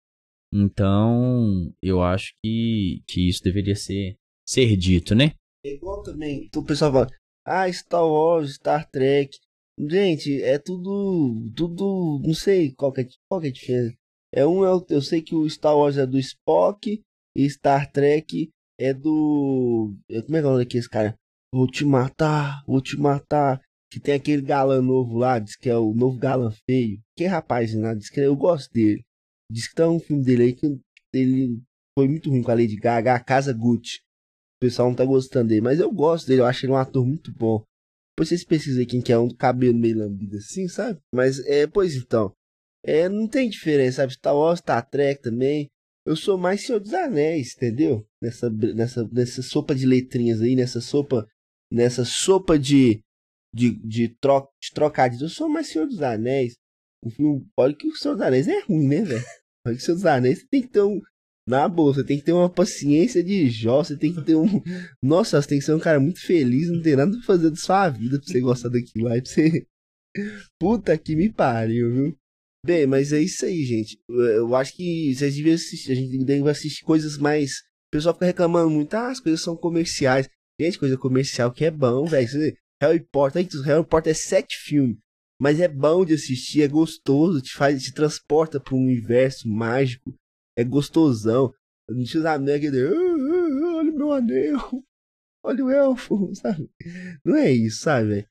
Então, 0.53 1.73
eu 1.83 2.03
acho 2.03 2.33
que, 2.43 3.03
que 3.07 3.29
isso 3.29 3.43
deveria 3.43 3.77
ser, 3.77 4.17
ser 4.49 4.77
dito, 4.77 5.15
né? 5.15 5.35
É 5.65 5.75
igual 5.75 6.03
também, 6.03 6.49
o 6.57 6.65
pessoal 6.65 6.93
fala, 6.93 7.09
ah, 7.47 7.71
Star 7.73 8.07
Wars, 8.07 8.55
Star 8.55 8.89
Trek. 8.91 9.39
Gente, 9.79 10.43
é 10.43 10.59
tudo, 10.59 11.51
tudo, 11.55 12.21
não 12.25 12.35
sei 12.35 12.73
qual 12.73 12.93
que 12.93 13.03
é, 13.03 13.09
qual 13.29 13.41
que 13.41 13.47
é 13.47 13.51
a 13.51 13.53
diferença. 13.53 13.97
É 14.33 14.47
um, 14.47 14.65
eu, 14.65 14.85
eu 14.89 15.03
sei 15.03 15.21
que 15.23 15.35
o 15.35 15.49
Star 15.49 15.77
Wars 15.77 15.97
é 15.97 16.07
do 16.07 16.19
Spock 16.19 17.03
e 17.37 17.51
Star 17.51 17.91
Trek 17.91 18.51
é 18.79 18.95
do, 18.95 19.95
como 20.27 20.37
é 20.37 20.41
que 20.41 20.47
é 20.47 20.49
o 20.49 20.51
nome 20.51 20.65
daquele 20.65 20.89
cara? 20.89 21.15
Vou 21.53 21.67
te 21.67 21.85
matar, 21.85 22.65
vou 22.67 22.81
te 22.81 22.97
matar. 22.97 23.61
Que 23.93 23.99
tem 23.99 24.15
aquele 24.15 24.41
galã 24.41 24.81
novo 24.81 25.19
lá, 25.19 25.41
diz 25.41 25.57
que 25.57 25.69
é 25.69 25.77
o 25.77 25.93
novo 25.93 26.17
galã 26.17 26.53
feio. 26.65 27.01
Que 27.17 27.27
rapaz, 27.27 27.75
né? 27.75 27.93
Diz 27.97 28.09
que 28.09 28.21
eu 28.21 28.37
gosto 28.37 28.73
dele. 28.73 29.03
Diz 29.51 29.67
que 29.67 29.75
tá 29.75 29.89
um 29.89 29.99
filme 29.99 30.23
dele 30.23 30.45
aí 30.45 30.53
que 30.53 30.81
ele 31.13 31.61
foi 31.99 32.07
muito 32.07 32.31
ruim 32.31 32.41
com 32.41 32.53
a 32.53 32.55
Lady 32.55 32.77
Gaga, 32.77 33.17
a 33.17 33.21
Casa 33.21 33.53
Gucci. 33.53 33.99
O 34.57 34.61
pessoal 34.61 34.89
não 34.89 34.95
tá 34.95 35.05
gostando 35.05 35.49
dele, 35.49 35.61
mas 35.61 35.81
eu 35.81 35.91
gosto 35.91 36.29
dele, 36.29 36.41
eu 36.41 36.47
acho 36.47 36.65
ele 36.65 36.73
um 36.73 36.77
ator 36.77 37.05
muito 37.05 37.33
bom. 37.33 37.65
Depois 38.15 38.29
vocês 38.29 38.45
pesquisam 38.45 38.87
quem 38.87 39.03
que 39.03 39.13
é 39.13 39.19
um 39.19 39.29
cabelo 39.29 39.77
meio 39.77 39.99
lambido 39.99 40.37
assim, 40.37 40.69
sabe? 40.69 41.01
Mas 41.13 41.41
é, 41.41 41.67
pois 41.67 41.97
então. 41.97 42.33
É, 42.85 43.09
não 43.09 43.29
tem 43.29 43.49
diferença, 43.49 43.99
sabe? 43.99 44.15
Star 44.15 44.35
Wars, 44.35 44.61
Star 44.61 44.89
Trek 44.89 45.23
também. 45.23 45.69
Eu 46.07 46.17
sou 46.17 46.39
mais 46.39 46.63
Senhor 46.65 46.81
dos 46.81 46.95
Anéis, 46.95 47.55
entendeu? 47.55 48.07
Nessa, 48.23 48.49
nessa, 48.51 49.09
nessa 49.13 49.43
sopa 49.43 49.75
de 49.75 49.87
letrinhas 49.87 50.41
aí, 50.41 50.57
nessa 50.57 50.81
sopa, 50.81 51.27
nessa 51.71 52.05
sopa 52.05 52.59
de 52.59 53.03
de, 53.53 53.75
de, 53.87 54.09
troca, 54.09 54.49
de 54.63 54.71
trocadilhos. 54.73 55.23
Eu 55.23 55.29
sou 55.29 55.49
mais 55.49 55.69
Senhor 55.69 55.87
dos 55.87 56.03
Anéis. 56.03 56.55
O 57.05 57.11
filme, 57.11 57.47
pode 57.57 57.77
que 57.77 57.89
o 57.89 57.97
Senhor 57.97 58.15
dos 58.15 58.23
Anéis 58.23 58.49
é 58.49 58.61
ruim, 58.61 58.87
né, 58.87 59.03
velho? 59.03 59.25
Pode 59.65 59.77
que 59.77 59.83
o 59.83 59.85
Senhor 59.85 59.97
dos 59.97 60.07
Anéis 60.07 60.47
tem 60.51 60.63
que 60.63 60.69
ter 60.69 60.83
um. 60.83 61.01
Na 61.49 61.67
você 61.67 62.05
tem 62.05 62.19
que 62.19 62.25
ter 62.25 62.33
uma 62.33 62.51
paciência 62.51 63.25
de 63.25 63.49
Jó, 63.49 63.83
você 63.83 63.97
tem 63.97 64.15
que 64.15 64.23
ter 64.23 64.37
um. 64.37 64.47
Nossa, 65.03 65.41
você 65.41 65.49
tem 65.49 65.59
que 65.59 65.65
ser 65.65 65.75
um 65.75 65.81
cara 65.81 65.99
muito 65.99 66.21
feliz, 66.21 66.71
não 66.71 66.81
tem 66.81 66.95
nada 66.95 67.11
pra 67.11 67.23
fazer 67.23 67.51
da 67.51 67.57
sua 67.57 67.89
vida 67.89 68.19
pra 68.21 68.27
você 68.27 68.41
gostar 68.41 68.69
daquilo 68.69 69.07
lá. 69.07 69.21
Pra 69.21 69.25
você. 69.25 69.67
Puta 70.59 70.97
que 70.99 71.17
me 71.17 71.33
pariu, 71.33 71.93
viu? 71.93 72.20
Bem, 72.65 72.87
mas 72.87 73.13
é 73.13 73.21
isso 73.21 73.45
aí, 73.47 73.65
gente. 73.65 73.99
Eu 74.09 74.55
acho 74.55 74.77
que 74.77 75.15
vocês 75.15 75.35
deviam 75.35 75.55
assistir. 75.55 75.93
A 75.93 75.95
gente 75.95 76.25
deve 76.25 76.49
assistir 76.49 76.85
coisas 76.85 77.17
mais. 77.17 77.53
O 77.89 77.91
pessoal 77.91 78.15
fica 78.15 78.27
reclamando 78.27 78.71
muito, 78.71 78.95
ah, 78.95 79.11
as 79.11 79.19
coisas 79.19 79.41
são 79.41 79.57
comerciais. 79.57 80.29
Gente, 80.61 80.79
coisa 80.79 80.97
comercial 80.97 81.51
que 81.51 81.65
é 81.65 81.71
bom, 81.71 82.05
velho. 82.05 82.29
Harry 82.83 83.01
Potter, 83.01 83.47
Harry 83.65 83.87
Potter 83.87 84.11
é 84.11 84.15
sete 84.15 84.57
filmes, 84.57 84.97
mas 85.41 85.61
é 85.61 85.69
bom 85.69 86.05
de 86.05 86.15
assistir, 86.15 86.63
é 86.63 86.69
gostoso, 86.69 87.43
te 87.43 87.53
faz, 87.53 87.83
te 87.83 87.93
transporta 87.93 88.59
para 88.59 88.75
um 88.75 88.85
universo 88.85 89.49
mágico, 89.49 90.15
é 90.57 90.65
gostosão. 90.65 91.53
Não 91.89 92.05
tinha 92.05 92.21
os 92.21 92.27
anéis 92.27 92.61
que 92.61 92.69
olha 92.69 93.93
meu 93.93 94.13
anel, 94.13 94.59
olha 95.45 95.65
o 95.65 95.71
elfo, 95.71 96.31
sabe? 96.37 96.71
Não 97.25 97.37
é 97.37 97.51
isso, 97.51 97.81
sabe? 97.83 98.27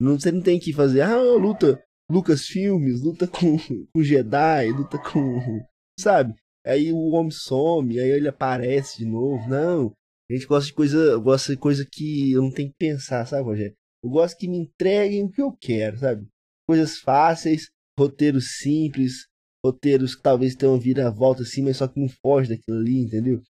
Não, 0.00 0.18
você 0.18 0.32
não 0.32 0.42
tem 0.42 0.58
que 0.58 0.72
fazer, 0.72 1.02
ah, 1.02 1.16
luta 1.16 1.82
Lucas 2.14 2.46
Filmes, 2.46 3.02
luta 3.02 3.26
com, 3.26 3.58
com 3.92 4.02
Jedi, 4.02 4.70
luta 4.70 4.96
com, 4.98 5.66
sabe? 5.98 6.32
Aí 6.64 6.92
o 6.92 7.10
homem 7.10 7.32
some, 7.32 7.98
aí 7.98 8.08
ele 8.08 8.28
aparece 8.28 8.98
de 8.98 9.04
novo. 9.04 9.48
Não, 9.48 9.92
a 10.30 10.32
gente 10.32 10.46
gosta 10.46 10.68
de 10.68 10.74
coisa, 10.74 11.16
gosta 11.16 11.52
de 11.52 11.58
coisa 11.60 11.84
que 11.84 12.30
eu 12.30 12.40
não 12.40 12.52
tenho 12.52 12.68
que 12.68 12.76
pensar, 12.78 13.26
sabe, 13.26 13.42
Rogério? 13.42 13.74
Eu 14.04 14.10
gosto 14.10 14.38
que 14.38 14.46
me 14.46 14.58
entreguem 14.58 15.24
o 15.24 15.28
que 15.28 15.42
eu 15.42 15.50
quero, 15.60 15.98
sabe? 15.98 16.24
Coisas 16.68 16.98
fáceis, 16.98 17.68
roteiros 17.98 18.58
simples, 18.58 19.26
roteiros 19.66 20.14
que 20.14 20.22
talvez 20.22 20.54
tenham 20.54 20.78
vira-volta 20.78 21.42
assim, 21.42 21.62
mas 21.62 21.78
só 21.78 21.88
que 21.88 21.98
não 21.98 22.08
foge 22.08 22.48
daquilo 22.48 22.78
ali, 22.78 23.00
entendeu? 23.00 23.42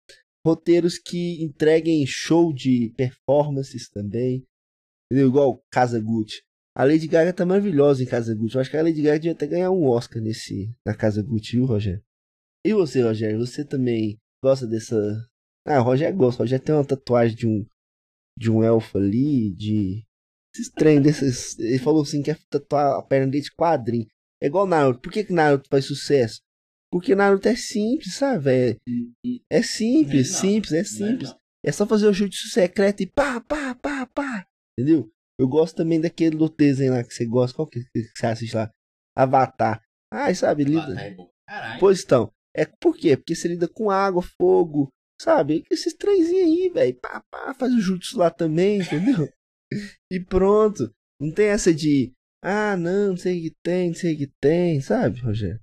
Roteiros 0.45 0.97
que 0.97 1.43
entreguem 1.43 2.05
show 2.05 2.53
de 2.53 2.93
performances 2.95 3.89
também, 3.89 4.45
entendeu? 5.11 5.27
Igual 5.27 5.61
Casa 5.69 5.99
Gucci. 5.99 6.41
A 6.75 6.83
Lady 6.83 7.07
Gaga 7.07 7.31
tá 7.31 7.45
maravilhosa 7.45 8.01
em 8.01 8.07
Casa 8.07 8.33
Gucci. 8.33 8.55
Eu 8.55 8.61
acho 8.61 8.71
que 8.71 8.77
a 8.77 8.81
Lady 8.81 9.01
Gaga 9.01 9.19
devia 9.19 9.31
até 9.33 9.45
ganhar 9.45 9.69
um 9.69 9.85
Oscar 9.85 10.21
nesse, 10.21 10.75
na 10.85 10.95
Casa 10.95 11.21
Gucci, 11.21 11.57
viu, 11.57 11.65
Rogério? 11.65 12.03
E 12.65 12.73
você, 12.73 13.03
Rogério? 13.03 13.39
Você 13.39 13.63
também 13.63 14.19
gosta 14.43 14.65
dessa. 14.65 14.95
Ah, 15.65 15.79
o 15.81 15.83
Rogério 15.83 16.17
gosta. 16.17 16.41
O 16.41 16.43
Rogério 16.45 16.65
tem 16.65 16.73
uma 16.73 16.85
tatuagem 16.85 17.35
de 17.35 17.47
um, 17.47 17.65
de 18.37 18.49
um 18.49 18.63
elfo 18.63 18.97
ali, 18.97 19.51
de 19.51 20.03
esses 20.55 20.71
trem 20.71 21.01
desses. 21.01 21.57
Ele 21.59 21.77
falou 21.77 22.01
assim: 22.01 22.23
quer 22.23 22.39
tatuar 22.49 22.97
a 22.97 23.03
perna 23.03 23.27
dele 23.27 23.43
de 23.43 23.51
quadrinho. 23.51 24.07
É 24.41 24.47
igual 24.47 24.65
Naruto. 24.65 24.99
Por 24.99 25.11
que, 25.11 25.23
que 25.23 25.33
Naruto 25.33 25.69
faz 25.69 25.85
sucesso? 25.85 26.41
Porque 26.91 27.15
Naruto 27.15 27.47
é 27.47 27.55
simples, 27.55 28.15
sabe? 28.15 28.49
É, 28.49 28.77
é 29.49 29.61
simples, 29.61 30.35
simples, 30.35 30.73
é 30.73 30.83
simples. 30.83 31.35
É 31.65 31.71
só 31.71 31.87
fazer 31.87 32.07
o 32.07 32.13
jutsu 32.13 32.49
secreto 32.49 33.01
e 33.01 33.07
pá, 33.07 33.39
pá, 33.39 33.73
pá, 33.75 34.05
pá. 34.07 34.47
Entendeu? 34.77 35.09
Eu 35.39 35.47
gosto 35.47 35.75
também 35.75 35.99
daquele 35.99 36.37
do 36.37 36.49
desenho 36.49 36.93
lá 36.93 37.03
que 37.03 37.13
você 37.13 37.25
gosta. 37.25 37.55
Qual 37.55 37.67
que, 37.67 37.83
que 37.83 38.11
você 38.15 38.25
assiste 38.25 38.55
lá? 38.55 38.71
Avatar. 39.15 39.81
Ai, 40.11 40.35
sabe? 40.35 40.63
Lida... 40.63 40.99
é 40.99 41.11
bom. 41.11 41.29
Caralho. 41.47 41.79
Pois 41.79 42.03
então. 42.03 42.31
É 42.55 42.65
por 42.65 42.95
quê? 42.95 43.17
Porque 43.17 43.35
você 43.35 43.47
lida 43.47 43.67
com 43.67 43.89
água, 43.89 44.21
fogo, 44.21 44.89
sabe? 45.19 45.63
Esses 45.71 45.93
trenzinhos 45.93 46.45
aí, 46.45 46.69
velho. 46.69 46.99
Pá, 46.99 47.23
pá, 47.31 47.53
faz 47.53 47.73
o 47.73 47.81
jutsu 47.81 48.19
lá 48.19 48.29
também, 48.29 48.81
entendeu? 48.81 49.27
e 50.11 50.19
pronto. 50.19 50.93
Não 51.19 51.31
tem 51.31 51.47
essa 51.47 51.73
de. 51.73 52.13
Ah, 52.43 52.77
não, 52.77 53.09
não 53.09 53.17
sei 53.17 53.39
o 53.39 53.41
que 53.43 53.55
tem, 53.63 53.87
não 53.87 53.95
sei 53.95 54.13
o 54.13 54.17
que 54.17 54.27
tem, 54.39 54.81
sabe, 54.81 55.19
Rogério? 55.21 55.59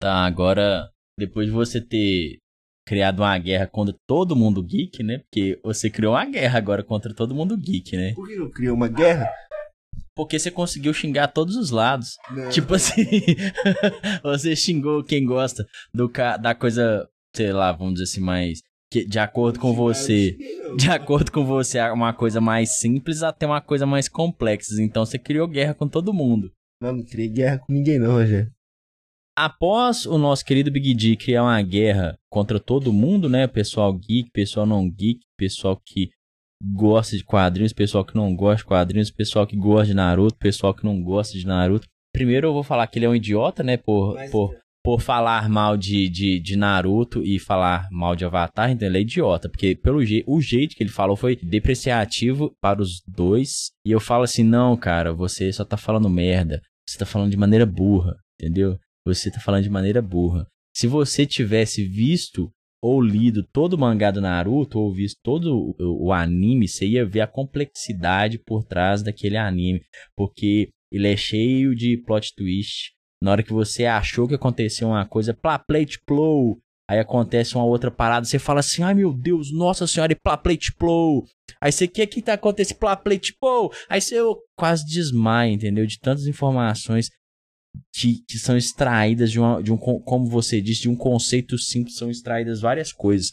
Tá, 0.00 0.24
agora, 0.24 0.90
depois 1.18 1.46
de 1.46 1.52
você 1.52 1.80
ter 1.80 2.38
criado 2.86 3.20
uma 3.20 3.38
guerra 3.38 3.66
contra 3.66 3.94
todo 4.06 4.34
mundo 4.36 4.62
geek, 4.62 5.02
né? 5.02 5.18
Porque 5.18 5.58
você 5.64 5.88
criou 5.90 6.14
uma 6.14 6.24
guerra 6.26 6.58
agora 6.58 6.82
contra 6.82 7.14
todo 7.14 7.34
mundo 7.34 7.56
geek, 7.56 7.96
né? 7.96 8.12
Por 8.14 8.26
que 8.26 8.34
eu 8.34 8.50
criei 8.50 8.70
uma 8.72 8.88
guerra? 8.88 9.28
Porque 10.14 10.38
você 10.38 10.50
conseguiu 10.50 10.92
xingar 10.92 11.28
todos 11.28 11.56
os 11.56 11.70
lados. 11.70 12.16
Não. 12.30 12.50
Tipo 12.50 12.74
assim, 12.74 13.02
você 14.22 14.54
xingou 14.54 15.02
quem 15.02 15.24
gosta 15.24 15.66
do 15.92 16.08
da 16.40 16.54
coisa, 16.54 17.08
sei 17.34 17.52
lá, 17.52 17.72
vamos 17.72 17.94
dizer 17.94 18.04
assim, 18.04 18.20
mais. 18.20 18.60
que- 18.90 19.06
de 19.06 19.18
acordo 19.18 19.58
com 19.58 19.72
você. 19.72 20.36
De 20.76 20.90
acordo 20.90 21.32
com 21.32 21.44
você, 21.46 21.78
é 21.78 21.90
uma 21.92 22.12
coisa 22.12 22.40
mais 22.40 22.78
simples 22.78 23.22
até 23.22 23.46
uma 23.46 23.60
coisa 23.62 23.86
mais 23.86 24.08
complexa. 24.08 24.74
Então 24.82 25.04
você 25.06 25.18
criou 25.18 25.48
guerra 25.48 25.72
com 25.74 25.88
todo 25.88 26.12
mundo. 26.12 26.50
Não, 26.82 26.92
não 26.96 27.04
criei 27.04 27.28
guerra 27.28 27.58
com 27.58 27.72
ninguém, 27.72 27.98
não, 27.98 28.12
Rogério. 28.12 28.50
Após 29.36 30.04
o 30.04 30.18
nosso 30.18 30.44
querido 30.44 30.70
Big 30.70 30.94
D 30.94 31.16
criar 31.16 31.42
uma 31.44 31.62
guerra 31.62 32.16
contra 32.30 32.60
todo 32.60 32.92
mundo, 32.92 33.28
né? 33.28 33.46
Pessoal 33.46 33.92
geek, 33.92 34.30
pessoal 34.32 34.66
não 34.66 34.88
geek, 34.90 35.20
pessoal 35.38 35.80
que 35.84 36.10
gosta 36.62 37.16
de 37.16 37.24
quadrinhos, 37.24 37.72
pessoal 37.72 38.04
que 38.04 38.14
não 38.14 38.34
gosta 38.36 38.58
de 38.58 38.64
quadrinhos, 38.66 39.10
pessoal 39.10 39.46
que 39.46 39.56
gosta 39.56 39.86
de 39.86 39.94
Naruto, 39.94 40.36
pessoal 40.38 40.74
que 40.74 40.84
não 40.84 41.02
gosta 41.02 41.36
de 41.36 41.46
Naruto. 41.46 41.86
Primeiro 42.14 42.48
eu 42.48 42.52
vou 42.52 42.62
falar 42.62 42.86
que 42.86 42.98
ele 42.98 43.06
é 43.06 43.08
um 43.08 43.14
idiota, 43.16 43.62
né? 43.62 43.78
Por, 43.78 44.14
Mas- 44.14 44.30
por, 44.30 44.54
por 44.84 45.00
falar 45.00 45.48
mal 45.48 45.78
de, 45.78 46.10
de, 46.10 46.38
de 46.38 46.54
Naruto 46.54 47.22
e 47.22 47.38
falar 47.38 47.88
mal 47.90 48.14
de 48.14 48.24
Avatar, 48.26 48.70
então 48.70 48.86
ele 48.86 48.98
é 48.98 49.00
idiota. 49.00 49.48
Porque 49.48 49.74
pelo 49.74 50.04
je 50.04 50.22
o 50.26 50.40
jeito 50.42 50.76
que 50.76 50.82
ele 50.82 50.90
falou 50.90 51.16
foi 51.16 51.36
depreciativo 51.36 52.54
para 52.60 52.82
os 52.82 53.00
dois. 53.08 53.70
E 53.84 53.90
eu 53.90 53.98
falo 53.98 54.24
assim, 54.24 54.42
não, 54.44 54.76
cara, 54.76 55.12
você 55.14 55.50
só 55.52 55.64
tá 55.64 55.78
falando 55.78 56.10
merda. 56.10 56.60
Você 56.86 56.98
tá 56.98 57.06
falando 57.06 57.30
de 57.30 57.36
maneira 57.36 57.64
burra, 57.64 58.14
entendeu? 58.38 58.78
Você 59.04 59.30
tá 59.30 59.40
falando 59.40 59.64
de 59.64 59.70
maneira 59.70 60.00
burra. 60.00 60.46
Se 60.74 60.86
você 60.86 61.26
tivesse 61.26 61.84
visto 61.84 62.50
ou 62.82 63.00
lido 63.00 63.44
todo 63.52 63.74
o 63.74 63.78
mangá 63.78 64.10
do 64.10 64.20
Naruto, 64.20 64.78
ou 64.78 64.92
visto 64.92 65.18
todo 65.22 65.74
o, 65.78 66.12
anime, 66.12 66.66
você 66.66 66.86
ia 66.86 67.06
ver 67.06 67.20
a 67.20 67.26
complexidade 67.28 68.38
por 68.38 68.64
trás 68.64 69.02
daquele 69.02 69.36
anime. 69.36 69.82
Porque 70.16 70.70
ele 70.90 71.08
é 71.08 71.16
cheio 71.16 71.74
de 71.76 71.96
plot 71.96 72.34
twist. 72.34 72.92
Na 73.22 73.30
hora 73.30 73.42
que 73.42 73.52
você 73.52 73.86
achou 73.86 74.26
que 74.26 74.34
aconteceu 74.34 74.88
uma 74.88 75.06
coisa, 75.06 75.32
plá, 75.32 75.58
plate, 75.58 76.00
plow. 76.04 76.58
Aí 76.90 76.98
acontece 76.98 77.54
uma 77.54 77.64
outra 77.64 77.90
parada, 77.90 78.26
você 78.26 78.38
fala 78.38 78.60
assim, 78.60 78.82
ai 78.82 78.92
meu 78.92 79.14
Deus, 79.14 79.52
nossa 79.52 79.86
senhora, 79.86 80.12
e 80.12 80.16
plá, 80.16 80.36
plate, 80.36 80.74
plow. 80.74 81.24
Aí 81.60 81.70
você, 81.70 81.84
o 81.84 81.88
que 81.88 82.06
que 82.06 82.20
tá 82.20 82.34
acontecendo? 82.34 82.78
Plá, 82.78 82.96
plate, 82.96 83.34
plow. 83.40 83.72
Aí 83.88 84.00
você 84.00 84.16
quase 84.58 84.84
desmaia, 84.84 85.52
entendeu? 85.52 85.86
De 85.86 85.98
tantas 86.00 86.26
informações 86.26 87.08
que, 87.92 88.24
que 88.28 88.38
são 88.38 88.56
extraídas 88.56 89.30
de, 89.30 89.38
uma, 89.38 89.62
de 89.62 89.72
um, 89.72 89.76
como 89.76 90.26
você 90.26 90.60
disse, 90.60 90.82
de 90.82 90.88
um 90.88 90.96
conceito 90.96 91.58
simples, 91.58 91.96
são 91.96 92.10
extraídas 92.10 92.60
várias 92.60 92.92
coisas. 92.92 93.32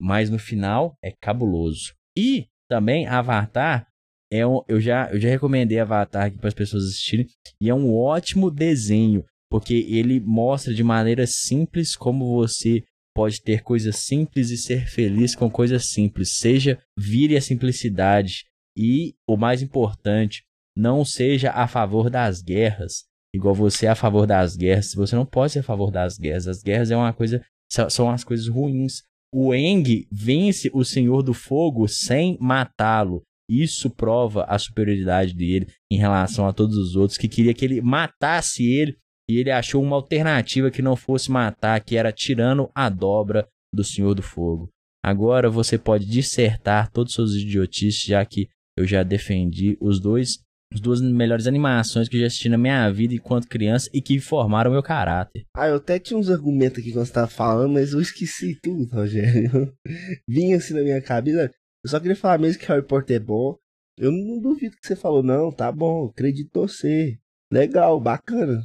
Mas 0.00 0.30
no 0.30 0.38
final 0.38 0.96
é 1.02 1.12
cabuloso. 1.20 1.94
E 2.16 2.46
também 2.68 3.06
Avatar 3.06 3.86
é 4.30 4.46
um, 4.46 4.62
eu 4.68 4.80
já 4.80 5.10
eu 5.10 5.20
já 5.20 5.28
recomendei 5.28 5.78
Avatar 5.78 6.26
aqui 6.26 6.38
para 6.38 6.48
as 6.48 6.54
pessoas 6.54 6.84
assistirem 6.84 7.26
e 7.60 7.68
é 7.68 7.74
um 7.74 7.94
ótimo 7.94 8.50
desenho, 8.50 9.24
porque 9.50 9.86
ele 9.88 10.20
mostra 10.20 10.74
de 10.74 10.84
maneira 10.84 11.26
simples 11.26 11.96
como 11.96 12.36
você 12.36 12.84
pode 13.14 13.42
ter 13.42 13.62
coisas 13.62 13.96
simples 13.96 14.50
e 14.50 14.56
ser 14.56 14.86
feliz 14.86 15.34
com 15.34 15.50
coisas 15.50 15.86
simples. 15.86 16.36
Seja 16.36 16.78
vire 16.96 17.36
a 17.36 17.40
simplicidade 17.40 18.44
e 18.76 19.14
o 19.26 19.36
mais 19.36 19.60
importante, 19.60 20.44
não 20.76 21.04
seja 21.04 21.50
a 21.50 21.66
favor 21.66 22.08
das 22.08 22.40
guerras, 22.40 23.07
igual 23.34 23.54
você 23.54 23.86
é 23.86 23.90
a 23.90 23.94
favor 23.94 24.26
das 24.26 24.56
guerras. 24.56 24.94
Você 24.94 25.14
não 25.16 25.26
pode 25.26 25.52
ser 25.52 25.60
a 25.60 25.62
favor 25.62 25.90
das 25.90 26.18
guerras. 26.18 26.48
As 26.48 26.62
guerras 26.62 26.90
é 26.90 26.96
uma 26.96 27.12
coisa 27.12 27.42
são- 27.70 28.10
as 28.10 28.24
coisas 28.24 28.48
ruins. 28.48 29.02
O 29.32 29.54
Eng 29.54 30.06
vence 30.10 30.70
o 30.72 30.84
Senhor 30.84 31.22
do 31.22 31.34
Fogo 31.34 31.86
sem 31.86 32.38
matá-lo. 32.40 33.22
Isso 33.50 33.90
prova 33.90 34.44
a 34.44 34.58
superioridade 34.58 35.34
dele 35.34 35.66
em 35.90 35.96
relação 35.98 36.46
a 36.46 36.52
todos 36.52 36.76
os 36.76 36.96
outros 36.96 37.18
que 37.18 37.28
queria 37.28 37.54
que 37.54 37.64
ele 37.64 37.80
matasse 37.80 38.64
ele 38.64 38.96
e 39.28 39.36
ele 39.36 39.50
achou 39.50 39.82
uma 39.82 39.96
alternativa 39.96 40.70
que 40.70 40.80
não 40.82 40.96
fosse 40.96 41.30
matar, 41.30 41.78
que 41.82 41.96
era 41.96 42.12
tirando 42.12 42.70
a 42.74 42.88
dobra 42.88 43.46
do 43.74 43.84
Senhor 43.84 44.14
do 44.14 44.22
Fogo. 44.22 44.70
Agora 45.04 45.50
você 45.50 45.78
pode 45.78 46.06
dissertar 46.06 46.90
todos 46.90 47.12
os 47.12 47.14
seus 47.14 47.42
idiotices, 47.42 48.02
já 48.02 48.24
que 48.24 48.48
eu 48.76 48.86
já 48.86 49.02
defendi 49.02 49.76
os 49.80 50.00
dois, 50.00 50.38
as 50.72 50.80
duas 50.80 51.00
melhores 51.00 51.46
animações 51.46 52.08
que 52.08 52.16
eu 52.16 52.20
já 52.20 52.26
assisti 52.26 52.48
na 52.48 52.58
minha 52.58 52.90
vida 52.90 53.14
enquanto 53.14 53.48
criança 53.48 53.88
e 53.92 54.02
que 54.02 54.20
formaram 54.20 54.70
meu 54.70 54.82
caráter. 54.82 55.46
Ah, 55.56 55.68
eu 55.68 55.76
até 55.76 55.98
tinha 55.98 56.18
uns 56.18 56.30
argumentos 56.30 56.78
aqui 56.78 56.92
quando 56.92 57.06
você 57.06 57.12
tava 57.12 57.28
falando, 57.28 57.72
mas 57.72 57.92
eu 57.92 58.00
esqueci 58.00 58.58
tudo, 58.62 58.94
Rogério. 58.94 59.72
Vinha 60.28 60.56
assim 60.56 60.74
na 60.74 60.82
minha 60.82 61.00
cabeça. 61.00 61.50
Eu 61.84 61.90
só 61.90 61.98
queria 61.98 62.16
falar 62.16 62.38
mesmo 62.38 62.60
que 62.60 62.66
Harry 62.66 62.86
Potter 62.86 63.16
é 63.16 63.20
bom. 63.20 63.56
Eu 63.96 64.12
não 64.12 64.40
duvido 64.40 64.76
que 64.76 64.86
você 64.86 64.94
falou, 64.94 65.22
não, 65.22 65.50
tá 65.50 65.72
bom, 65.72 66.06
acredito 66.06 66.48
em 66.48 66.60
você. 66.60 67.18
Legal, 67.52 67.98
bacana. 68.00 68.62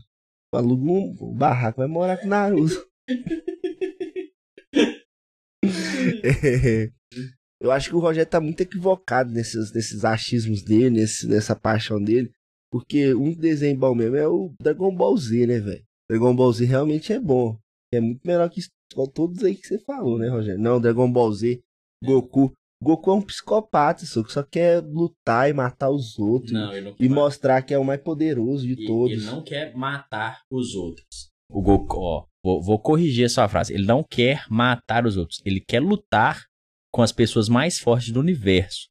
Aluga 0.54 0.84
um 0.84 1.16
o 1.20 1.34
barraco, 1.34 1.80
vai 1.80 1.88
morar 1.88 2.18
com 2.18 2.26
o 2.26 2.30
Naruto. 2.30 2.88
É, 6.24 6.92
eu 7.64 7.72
acho 7.72 7.90
que 7.90 7.96
o 7.96 8.00
Rogério 8.00 8.30
tá 8.30 8.42
muito 8.42 8.60
equivocado 8.60 9.32
nesses, 9.32 9.72
nesses 9.74 10.04
achismos 10.04 10.62
dele, 10.62 10.90
nesse, 10.90 11.26
nessa 11.26 11.56
paixão 11.56 12.04
dele. 12.04 12.30
Porque 12.70 13.16
um 13.16 13.34
desenho 13.34 13.78
bom 13.78 13.96
mesmo 13.96 14.18
é 14.18 14.28
o 14.28 14.54
Dragon 14.62 14.94
Ball 14.94 15.16
Z, 15.16 15.48
né, 15.48 15.60
velho? 15.60 15.84
Dragon 16.10 16.36
Ball 16.36 16.52
Z 16.52 16.66
realmente 16.66 17.14
é 17.14 17.20
bom. 17.20 17.58
É 17.94 18.02
muito 18.02 18.20
melhor 18.26 18.50
que 18.50 18.60
todos 19.14 19.46
aí 19.46 19.56
que 19.56 19.66
você 19.66 19.80
falou, 19.80 20.18
né, 20.18 20.28
Rogério? 20.28 20.60
Não, 20.60 20.82
Dragon 20.82 21.10
Ball 21.10 21.32
Z, 21.32 21.62
Goku. 22.04 22.52
Goku 22.84 23.12
é 23.12 23.14
um 23.14 23.22
psicopata, 23.22 24.06
só 24.06 24.22
que 24.22 24.34
só 24.34 24.44
quer 24.44 24.84
lutar 24.84 25.50
e 25.50 25.54
matar 25.54 25.90
os 25.90 26.20
outros. 26.20 26.52
ele 26.52 26.82
não 26.82 26.96
E 27.00 27.08
mostrar 27.08 27.62
que 27.62 27.74
é 27.74 27.78
o 27.78 27.86
mais 27.86 28.02
poderoso 28.02 28.68
de 28.68 28.86
todos. 28.86 29.14
Ele 29.14 29.26
não 29.26 29.42
quer 29.42 29.74
matar 29.74 30.42
os 30.52 30.76
outros. 30.76 31.32
O 31.50 31.62
Goku, 31.62 31.98
ó, 31.98 32.26
vou, 32.44 32.62
vou 32.62 32.78
corrigir 32.78 33.26
a 33.26 33.30
sua 33.30 33.48
frase. 33.48 33.74
Ele 33.74 33.86
não 33.86 34.04
quer 34.04 34.44
matar 34.50 35.06
os 35.06 35.16
outros. 35.16 35.42
Ele 35.46 35.62
quer 35.62 35.80
lutar 35.80 36.44
com 36.94 37.02
as 37.02 37.12
pessoas 37.12 37.50
mais 37.50 37.80
fortes 37.80 38.12
do 38.12 38.20
universo. 38.20 38.88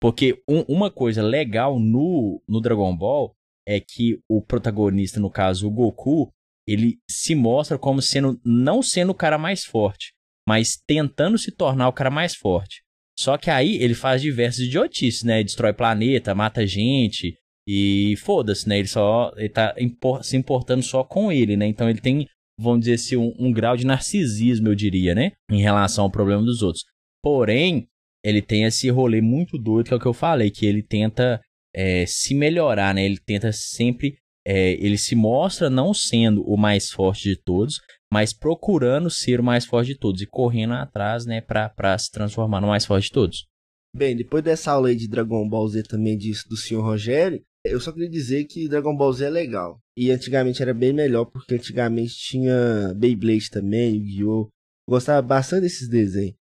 Porque 0.00 0.40
um- 0.48 0.62
uma 0.68 0.90
coisa 0.90 1.22
legal 1.22 1.78
no, 1.78 2.42
no 2.48 2.60
Dragon 2.60 2.96
Ball 2.96 3.34
é 3.66 3.78
que 3.80 4.18
o 4.28 4.40
protagonista, 4.40 5.20
no 5.20 5.30
caso 5.30 5.66
o 5.66 5.70
Goku, 5.70 6.30
ele 6.66 6.98
se 7.10 7.34
mostra 7.34 7.78
como 7.78 8.00
sendo 8.00 8.40
não 8.44 8.82
sendo 8.82 9.10
o 9.10 9.14
cara 9.14 9.36
mais 9.38 9.64
forte, 9.64 10.12
mas 10.48 10.78
tentando 10.86 11.36
se 11.36 11.50
tornar 11.50 11.88
o 11.88 11.92
cara 11.92 12.10
mais 12.10 12.34
forte. 12.34 12.82
Só 13.18 13.36
que 13.36 13.50
aí 13.50 13.76
ele 13.82 13.94
faz 13.94 14.22
diversas 14.22 14.60
idiotices, 14.60 15.24
né? 15.24 15.42
Destrói 15.42 15.72
planeta, 15.72 16.34
mata 16.34 16.64
gente, 16.66 17.36
e 17.66 18.14
foda-se, 18.18 18.68
né? 18.68 18.78
Ele 18.78 18.88
só 18.88 19.32
ele 19.36 19.48
tá 19.48 19.74
impor- 19.78 20.22
se 20.22 20.36
importando 20.36 20.82
só 20.82 21.02
com 21.02 21.32
ele, 21.32 21.56
né? 21.56 21.66
Então 21.66 21.90
ele 21.90 22.00
tem, 22.00 22.26
vamos 22.58 22.80
dizer 22.80 22.94
assim, 22.94 23.16
um, 23.16 23.34
um 23.38 23.52
grau 23.52 23.76
de 23.76 23.84
narcisismo, 23.84 24.68
eu 24.68 24.74
diria, 24.74 25.14
né? 25.14 25.32
Em 25.50 25.60
relação 25.60 26.04
ao 26.04 26.10
problema 26.10 26.42
dos 26.42 26.62
outros. 26.62 26.84
Porém, 27.22 27.88
ele 28.24 28.42
tem 28.42 28.64
esse 28.64 28.88
rolê 28.90 29.20
muito 29.20 29.58
doido, 29.58 29.88
que 29.88 29.94
é 29.94 29.96
o 29.96 30.00
que 30.00 30.06
eu 30.06 30.12
falei, 30.12 30.50
que 30.50 30.66
ele 30.66 30.82
tenta 30.82 31.40
é, 31.74 32.04
se 32.06 32.34
melhorar, 32.34 32.94
né? 32.94 33.04
Ele 33.04 33.18
tenta 33.18 33.52
sempre. 33.52 34.18
é, 34.46 34.72
ele 34.74 34.96
se 34.96 35.14
mostra 35.14 35.68
não 35.68 35.92
sendo 35.92 36.42
o 36.42 36.56
mais 36.56 36.90
forte 36.90 37.28
de 37.28 37.36
todos, 37.36 37.80
mas 38.10 38.32
procurando 38.32 39.10
ser 39.10 39.40
o 39.40 39.44
mais 39.44 39.66
forte 39.66 39.88
de 39.88 39.98
todos 39.98 40.22
e 40.22 40.26
correndo 40.26 40.72
atrás, 40.72 41.26
né, 41.26 41.42
pra, 41.42 41.68
pra 41.68 41.98
se 41.98 42.10
transformar 42.10 42.60
no 42.60 42.68
mais 42.68 42.86
forte 42.86 43.04
de 43.04 43.12
todos. 43.12 43.46
Bem, 43.94 44.16
depois 44.16 44.42
dessa 44.42 44.72
aula 44.72 44.88
aí 44.88 44.96
de 44.96 45.06
Dragon 45.06 45.46
Ball 45.46 45.68
Z 45.68 45.82
também 45.82 46.16
disso 46.16 46.48
do 46.48 46.56
senhor 46.56 46.82
Rogério, 46.82 47.42
eu 47.64 47.78
só 47.80 47.92
queria 47.92 48.08
dizer 48.08 48.44
que 48.44 48.68
Dragon 48.68 48.96
Ball 48.96 49.12
Z 49.12 49.26
é 49.26 49.30
legal. 49.30 49.78
E 49.94 50.10
antigamente 50.10 50.62
era 50.62 50.72
bem 50.72 50.92
melhor, 50.94 51.26
porque 51.26 51.54
antigamente 51.54 52.14
tinha 52.16 52.94
Beyblade 52.96 53.50
também, 53.50 53.96
Yu-Gi-Oh! 53.96 54.48
Gostava 54.88 55.20
bastante 55.20 55.62
desses 55.62 55.88
desenhos. 55.88 56.37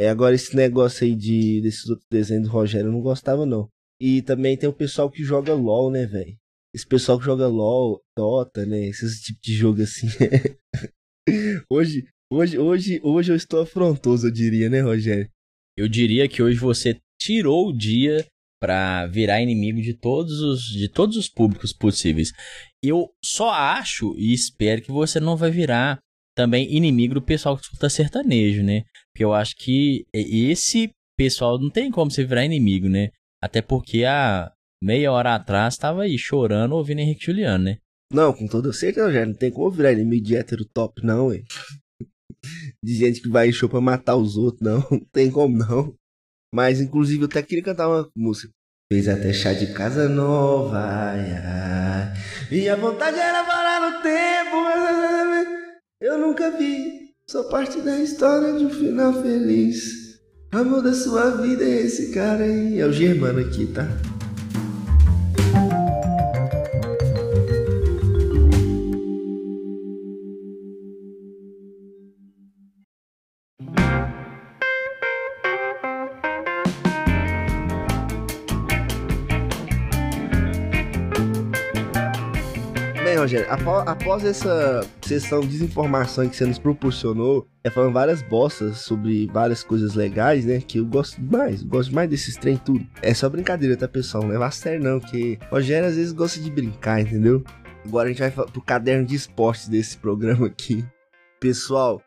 É, 0.00 0.08
agora 0.08 0.34
esse 0.34 0.56
negócio 0.56 1.04
aí 1.04 1.14
de, 1.14 1.60
desses 1.60 1.86
outros 1.86 2.06
desenhos 2.10 2.44
do 2.44 2.50
Rogério 2.50 2.88
eu 2.88 2.92
não 2.92 3.02
gostava 3.02 3.44
não. 3.44 3.68
E 4.00 4.22
também 4.22 4.56
tem 4.56 4.66
o 4.66 4.72
pessoal 4.72 5.10
que 5.10 5.22
joga 5.22 5.52
LOL, 5.52 5.90
né, 5.90 6.06
velho? 6.06 6.34
Esse 6.74 6.86
pessoal 6.86 7.18
que 7.18 7.26
joga 7.26 7.46
LOL, 7.46 8.00
Dota, 8.16 8.64
né? 8.64 8.86
Esses 8.86 9.20
tipos 9.20 9.42
de 9.42 9.52
jogo 9.52 9.82
assim. 9.82 10.06
hoje, 11.70 12.06
hoje, 12.32 12.58
hoje, 12.58 13.00
hoje 13.04 13.30
eu 13.30 13.36
estou 13.36 13.60
afrontoso, 13.60 14.26
eu 14.26 14.30
diria, 14.30 14.70
né, 14.70 14.80
Rogério? 14.80 15.28
Eu 15.76 15.86
diria 15.86 16.26
que 16.26 16.42
hoje 16.42 16.58
você 16.58 16.98
tirou 17.20 17.68
o 17.68 17.76
dia 17.76 18.26
para 18.58 19.06
virar 19.06 19.42
inimigo 19.42 19.82
de 19.82 19.92
todos 19.92 20.40
os 20.40 20.62
de 20.64 20.88
todos 20.88 21.18
os 21.18 21.28
públicos 21.28 21.74
possíveis. 21.74 22.32
Eu 22.82 23.10
só 23.22 23.50
acho 23.50 24.14
e 24.16 24.32
espero 24.32 24.80
que 24.80 24.90
você 24.90 25.20
não 25.20 25.36
vai 25.36 25.50
virar 25.50 25.98
também 26.34 26.74
inimigo 26.74 27.12
do 27.12 27.22
pessoal 27.22 27.54
que 27.54 27.64
escuta 27.64 27.90
sertanejo, 27.90 28.62
né? 28.62 28.84
Porque 29.12 29.24
eu 29.24 29.32
acho 29.32 29.56
que 29.56 30.06
esse 30.12 30.90
pessoal 31.18 31.58
não 31.58 31.70
tem 31.70 31.90
como 31.90 32.10
você 32.10 32.24
virar 32.24 32.44
inimigo, 32.44 32.88
né? 32.88 33.10
Até 33.42 33.60
porque 33.60 34.04
há 34.04 34.52
meia 34.82 35.12
hora 35.12 35.34
atrás 35.34 35.76
tava 35.76 36.02
aí 36.02 36.16
chorando 36.16 36.72
ouvindo 36.74 37.00
Henrique 37.00 37.26
Juliano, 37.26 37.64
né? 37.64 37.78
Não, 38.12 38.32
com 38.32 38.46
toda 38.46 38.72
certeza, 38.72 39.12
já 39.12 39.24
não 39.24 39.34
tem 39.34 39.50
como 39.50 39.70
virar 39.70 39.92
inimigo 39.92 40.24
de 40.24 40.36
hétero 40.36 40.64
top, 40.64 41.04
não, 41.04 41.28
ué. 41.28 41.42
De 42.82 42.94
gente 42.94 43.20
que 43.20 43.28
vai 43.28 43.48
em 43.48 43.52
show 43.52 43.68
pra 43.68 43.80
matar 43.80 44.16
os 44.16 44.36
outros, 44.36 44.62
não. 44.62 44.78
Não 44.90 45.00
tem 45.12 45.30
como, 45.30 45.58
não. 45.58 45.94
Mas, 46.52 46.80
inclusive, 46.80 47.22
eu 47.22 47.26
até 47.26 47.42
queria 47.42 47.62
cantar 47.62 47.88
uma 47.88 48.10
música. 48.16 48.50
Fez 48.90 49.06
até 49.06 49.32
chá 49.32 49.52
de 49.52 49.72
casa 49.72 50.08
nova, 50.08 50.78
ai, 50.78 51.32
ai. 51.32 52.12
E 52.50 52.68
a 52.68 52.74
vontade 52.74 53.18
era 53.18 53.44
parar 53.44 53.92
no 53.92 54.02
tempo. 54.02 54.56
Eu 56.00 56.18
nunca 56.18 56.50
vi. 56.56 56.99
Sou 57.30 57.44
parte 57.44 57.80
da 57.80 57.96
história 58.00 58.58
de 58.58 58.64
um 58.64 58.70
final 58.70 59.22
feliz. 59.22 60.18
Amor 60.50 60.82
da 60.82 60.92
sua 60.92 61.30
vida 61.30 61.62
é 61.62 61.82
esse 61.82 62.10
cara 62.10 62.42
aí. 62.42 62.80
É 62.80 62.84
o 62.84 62.92
Germano 62.92 63.38
aqui, 63.38 63.66
tá? 63.66 63.86
Rogério, 83.30 83.46
após 83.86 84.24
essa 84.24 84.80
sessão 85.02 85.40
de 85.40 85.46
desinformação 85.46 86.28
que 86.28 86.34
você 86.34 86.44
nos 86.44 86.58
proporcionou, 86.58 87.46
é 87.62 87.70
falando 87.70 87.92
várias 87.92 88.22
bostas 88.22 88.78
sobre 88.78 89.28
várias 89.28 89.62
coisas 89.62 89.94
legais, 89.94 90.44
né? 90.44 90.60
Que 90.60 90.78
eu 90.78 90.84
gosto 90.84 91.22
mais, 91.22 91.62
gosto 91.62 91.94
mais 91.94 92.10
desses 92.10 92.34
trem 92.36 92.56
tudo. 92.56 92.84
É 93.00 93.14
só 93.14 93.28
brincadeira, 93.28 93.76
tá, 93.76 93.86
pessoal? 93.86 94.24
Não 94.24 94.30
leva 94.30 94.46
a 94.46 94.50
sério, 94.50 94.82
não, 94.82 94.98
que 94.98 95.38
Rogério 95.48 95.88
às 95.88 95.94
vezes 95.94 96.12
gosta 96.12 96.40
de 96.40 96.50
brincar, 96.50 97.02
entendeu? 97.02 97.44
Agora 97.84 98.08
a 98.08 98.12
gente 98.12 98.18
vai 98.20 98.32
pro 98.32 98.60
caderno 98.60 99.06
de 99.06 99.14
esportes 99.14 99.68
desse 99.68 99.96
programa 99.96 100.48
aqui. 100.48 100.84
Pessoal, 101.38 102.02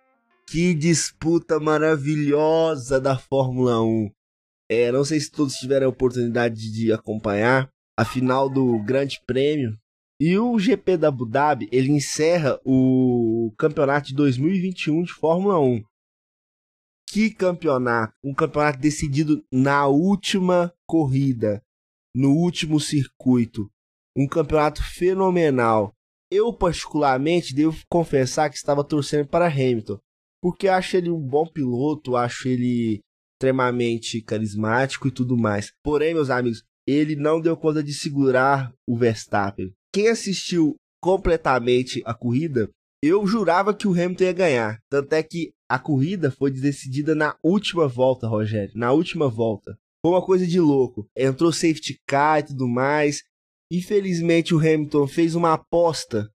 que 0.49 0.73
disputa 0.73 1.57
maravilhosa 1.57 2.99
da 2.99 3.17
Fórmula 3.17 3.81
1. 3.81 4.12
É, 4.69 4.91
não 4.91 5.05
sei 5.05 5.21
se 5.21 5.31
todos 5.31 5.53
tiveram 5.53 5.88
a 5.88 5.89
oportunidade 5.89 6.69
de 6.69 6.91
acompanhar 6.91 7.69
a 7.97 8.03
final 8.03 8.49
do 8.49 8.77
Grande 8.83 9.21
Prêmio 9.25 9.77
e 10.19 10.38
o 10.38 10.58
GP 10.58 10.97
da 10.97 11.08
Abu 11.08 11.26
Dhabi, 11.26 11.67
ele 11.71 11.91
encerra 11.91 12.60
o 12.63 13.54
campeonato 13.58 14.08
de 14.08 14.15
2021 14.15 15.04
de 15.04 15.13
Fórmula 15.13 15.60
1. 15.60 15.84
Que 17.10 17.30
campeonato! 17.32 18.13
Um 18.23 18.34
campeonato 18.34 18.80
decidido 18.80 19.43
na 19.52 19.88
última 19.88 20.73
corrida, 20.88 21.63
no 22.15 22.32
último 22.32 22.80
circuito. 22.80 23.69
Um 24.15 24.28
campeonato 24.28 24.84
fenomenal. 24.84 25.93
Eu, 26.32 26.54
particularmente, 26.54 27.54
devo 27.54 27.78
confessar 27.89 28.49
que 28.49 28.56
estava 28.56 28.84
torcendo 28.84 29.28
para 29.28 29.47
Hamilton, 29.47 29.99
porque 30.41 30.67
acho 30.67 30.97
ele 30.97 31.10
um 31.10 31.19
bom 31.19 31.45
piloto, 31.45 32.15
acho 32.15 32.47
ele 32.47 33.02
extremamente 33.36 34.21
carismático 34.21 35.08
e 35.08 35.12
tudo 35.12 35.38
mais. 35.38 35.71
Porém, 35.84 36.13
meus 36.13 36.30
amigos, 36.30 36.63
ele 36.88 37.15
não 37.15 37.41
deu 37.41 37.58
conta 37.58 37.84
de 37.84 37.93
segurar 37.93 38.73
o 38.88 38.95
Verstappen 38.95 39.73
quem 39.93 40.10
assistiu 40.10 40.75
completamente 41.01 42.01
a 42.06 42.13
corrida, 42.13 42.69
eu 43.03 43.25
jurava 43.27 43.73
que 43.73 43.88
o 43.88 43.91
Hamilton 43.91 44.23
ia 44.23 44.34
ganhar. 44.34 44.79
Tanto 44.89 45.13
é 45.13 45.21
que 45.21 45.51
a 45.69 45.77
corrida 45.77 46.32
foi 46.32 46.49
decidida 46.51 47.13
na 47.13 47.36
última 47.43 47.88
volta, 47.88 48.27
Rogério. 48.27 48.71
Na 48.75 48.91
última 48.91 49.29
volta. 49.29 49.77
Foi 50.03 50.12
uma 50.12 50.25
coisa 50.25 50.47
de 50.47 50.60
louco. 50.60 51.06
Entrou 51.15 51.51
safety 51.51 51.97
car 52.08 52.39
e 52.39 52.43
tudo 52.43 52.67
mais. 52.67 53.21
Infelizmente 53.71 54.56
o 54.56 54.60
Hamilton 54.60 55.08
fez 55.08 55.36
uma 55.36 55.53
aposta. 55.53 56.29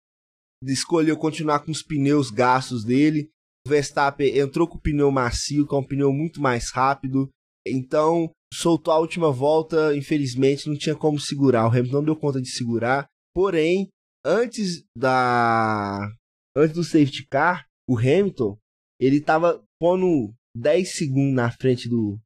Escolheu 0.63 1.17
continuar 1.17 1.59
com 1.59 1.71
os 1.71 1.81
pneus 1.81 2.29
gastos 2.29 2.83
dele. 2.83 3.29
O 3.65 3.69
Verstappen 3.69 4.37
entrou 4.37 4.67
com 4.67 4.77
o 4.77 4.81
pneu 4.81 5.11
macio, 5.11 5.67
que 5.67 5.73
é 5.73 5.77
um 5.77 5.83
pneu 5.83 6.11
muito 6.11 6.41
mais 6.41 6.69
rápido. 6.71 7.29
Então, 7.65 8.31
soltou 8.53 8.93
a 8.93 8.99
última 8.99 9.31
volta, 9.31 9.95
infelizmente 9.95 10.69
não 10.69 10.77
tinha 10.77 10.95
como 10.95 11.19
segurar. 11.19 11.65
O 11.65 11.69
Hamilton 11.69 11.97
não 11.97 12.03
deu 12.03 12.15
conta 12.15 12.41
de 12.41 12.49
segurar. 12.49 13.07
Porém, 13.37 13.89
antes 14.25 14.83
da 14.97 16.11
antes 16.55 16.75
do 16.75 16.83
safety 16.83 17.23
car, 17.29 17.67
o 17.87 17.95
Hamilton, 17.95 18.57
ele 18.99 19.17
estava 19.17 19.63
pondo 19.79 20.33
10 20.55 20.95
segundos 20.95 21.35
na 21.35 21.51
frente 21.51 21.87
do 21.87 22.17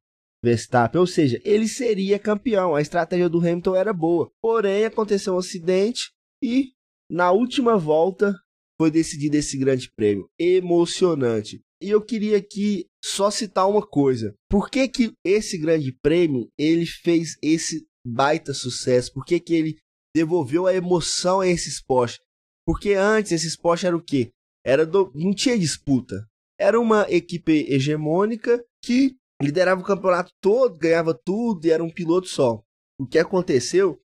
Verstappen, 0.42 0.98
ou 0.98 1.06
seja, 1.06 1.38
ele 1.44 1.68
seria 1.68 2.18
campeão. 2.18 2.74
A 2.74 2.80
estratégia 2.80 3.28
do 3.28 3.40
Hamilton 3.40 3.76
era 3.76 3.92
boa. 3.92 4.32
Porém, 4.40 4.86
aconteceu 4.86 5.34
um 5.34 5.38
acidente 5.38 6.10
e 6.42 6.72
na 7.10 7.30
última 7.30 7.76
volta 7.76 8.34
foi 8.80 8.90
decidido 8.90 9.36
esse 9.36 9.58
grande 9.58 9.92
prêmio. 9.94 10.30
Emocionante. 10.40 11.60
E 11.82 11.90
eu 11.90 12.00
queria 12.00 12.38
aqui 12.38 12.86
só 13.04 13.30
citar 13.30 13.68
uma 13.68 13.86
coisa. 13.86 14.34
Por 14.48 14.70
que 14.70 14.88
que 14.88 15.12
esse 15.22 15.58
grande 15.58 15.92
prêmio 15.92 16.48
ele 16.58 16.86
fez 16.86 17.36
esse 17.42 17.86
baita 18.02 18.54
sucesso? 18.54 19.12
Por 19.12 19.26
que 19.26 19.38
que 19.38 19.52
ele 19.52 19.76
devolveu 20.14 20.66
a 20.66 20.74
emoção 20.74 21.40
a 21.40 21.46
esse 21.46 21.68
esporte. 21.68 22.20
Porque 22.66 22.94
antes 22.94 23.32
esse 23.32 23.46
esporte 23.46 23.86
era 23.86 23.96
o 23.96 24.02
quê? 24.02 24.32
Era 24.64 24.86
do... 24.86 25.10
não 25.14 25.34
tinha 25.34 25.58
disputa. 25.58 26.28
Era 26.58 26.78
uma 26.80 27.06
equipe 27.10 27.66
hegemônica 27.68 28.64
que 28.84 29.16
liderava 29.42 29.80
o 29.80 29.84
campeonato 29.84 30.30
todo, 30.40 30.78
ganhava 30.78 31.12
tudo 31.12 31.66
e 31.66 31.70
era 31.70 31.82
um 31.82 31.90
piloto 31.90 32.28
só. 32.28 32.62
O 32.98 33.06
que 33.06 33.18
aconteceu 33.18 34.00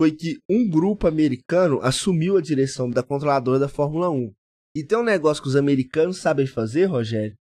foi 0.00 0.12
que 0.12 0.38
um 0.48 0.68
grupo 0.68 1.06
americano 1.06 1.80
assumiu 1.80 2.36
a 2.36 2.42
direção 2.42 2.90
da 2.90 3.02
controladora 3.02 3.58
da 3.58 3.68
Fórmula 3.68 4.10
1. 4.10 4.34
E 4.76 4.84
tem 4.84 4.98
um 4.98 5.04
negócio 5.04 5.42
que 5.42 5.48
os 5.48 5.56
americanos 5.56 6.18
sabem 6.18 6.46
fazer, 6.46 6.86
Rogério, 6.86 7.36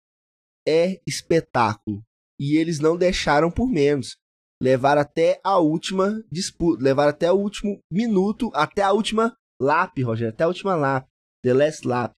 é 0.68 1.00
espetáculo. 1.06 2.04
E 2.40 2.58
eles 2.58 2.80
não 2.80 2.98
deixaram 2.98 3.52
por 3.52 3.68
menos 3.68 4.18
levar 4.62 4.98
até 4.98 5.40
a 5.44 5.58
última 5.58 6.24
disputa, 6.32 6.84
levar 6.84 7.08
até 7.08 7.32
o 7.32 7.36
último 7.36 7.80
minuto, 7.92 8.52
até 8.54 8.82
a 8.82 8.92
última 8.92 9.34
lap, 9.62 10.02
Rogério, 10.02 10.34
até 10.34 10.44
a 10.44 10.48
última 10.48 10.76
lap, 10.76 11.08
the 11.44 11.54
last 11.54 11.88
lap 11.88 12.12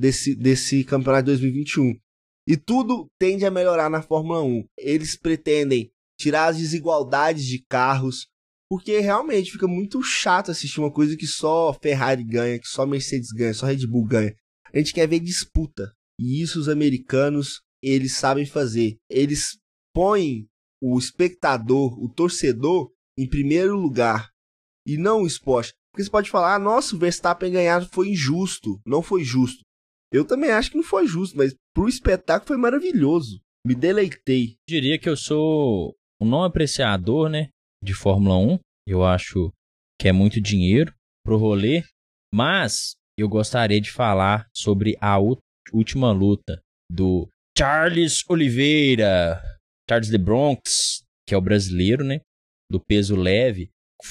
desse, 0.00 0.34
desse 0.34 0.84
campeonato 0.84 1.24
de 1.24 1.32
2021. 1.32 1.98
E 2.46 2.56
tudo 2.56 3.08
tende 3.20 3.44
a 3.44 3.50
melhorar 3.50 3.90
na 3.90 4.00
Fórmula 4.00 4.42
1. 4.42 4.64
Eles 4.78 5.16
pretendem 5.16 5.90
tirar 6.18 6.46
as 6.46 6.56
desigualdades 6.56 7.44
de 7.44 7.62
carros, 7.68 8.26
porque 8.70 9.00
realmente 9.00 9.52
fica 9.52 9.66
muito 9.66 10.02
chato 10.02 10.50
assistir 10.50 10.80
uma 10.80 10.92
coisa 10.92 11.16
que 11.16 11.26
só 11.26 11.72
Ferrari 11.74 12.24
ganha, 12.24 12.58
que 12.58 12.66
só 12.66 12.86
Mercedes 12.86 13.30
ganha, 13.32 13.54
só 13.54 13.66
Red 13.66 13.86
Bull 13.86 14.06
ganha. 14.06 14.34
A 14.72 14.78
gente 14.78 14.94
quer 14.94 15.06
ver 15.06 15.20
disputa. 15.20 15.92
E 16.20 16.42
isso 16.42 16.58
os 16.58 16.68
americanos, 16.68 17.60
eles 17.82 18.16
sabem 18.16 18.44
fazer. 18.44 18.96
Eles 19.10 19.58
põem 19.94 20.48
o 20.82 20.98
espectador, 20.98 21.98
o 22.02 22.08
torcedor, 22.08 22.90
em 23.16 23.28
primeiro 23.28 23.76
lugar 23.76 24.30
e 24.86 24.96
não 24.96 25.22
o 25.22 25.26
esporte. 25.26 25.72
Porque 25.92 26.04
você 26.04 26.10
pode 26.10 26.30
falar, 26.30 26.54
ah, 26.54 26.58
nossa, 26.58 26.94
o 26.94 26.98
Verstappen 26.98 27.52
ganhar 27.52 27.84
foi 27.88 28.10
injusto. 28.10 28.80
Não 28.86 29.02
foi 29.02 29.24
justo. 29.24 29.62
Eu 30.12 30.24
também 30.24 30.50
acho 30.50 30.70
que 30.70 30.76
não 30.76 30.84
foi 30.84 31.06
justo, 31.06 31.36
mas 31.36 31.54
pro 31.74 31.88
espetáculo 31.88 32.48
foi 32.48 32.56
maravilhoso. 32.56 33.40
Me 33.66 33.74
deleitei. 33.74 34.56
Diria 34.66 34.98
que 34.98 35.08
eu 35.08 35.16
sou 35.16 35.94
um 36.20 36.26
não 36.26 36.44
apreciador, 36.44 37.28
né, 37.28 37.50
de 37.82 37.92
Fórmula 37.92 38.36
1. 38.38 38.58
Eu 38.86 39.04
acho 39.04 39.52
que 40.00 40.08
é 40.08 40.12
muito 40.12 40.40
dinheiro 40.40 40.94
pro 41.24 41.36
rolê, 41.36 41.84
mas 42.32 42.94
eu 43.18 43.28
gostaria 43.28 43.80
de 43.80 43.90
falar 43.90 44.46
sobre 44.54 44.96
a 45.00 45.18
última 45.72 46.12
luta 46.12 46.62
do 46.90 47.28
Charles 47.56 48.22
Oliveira 48.28 49.42
Charles 49.88 50.10
de 50.10 50.18
Bronx, 50.18 51.02
que 51.26 51.34
é 51.34 51.38
o 51.38 51.42
brasileiro, 51.42 52.04
né? 52.04 52.20
Do 52.70 52.80
peso 52.80 53.16
leve, 53.16 53.70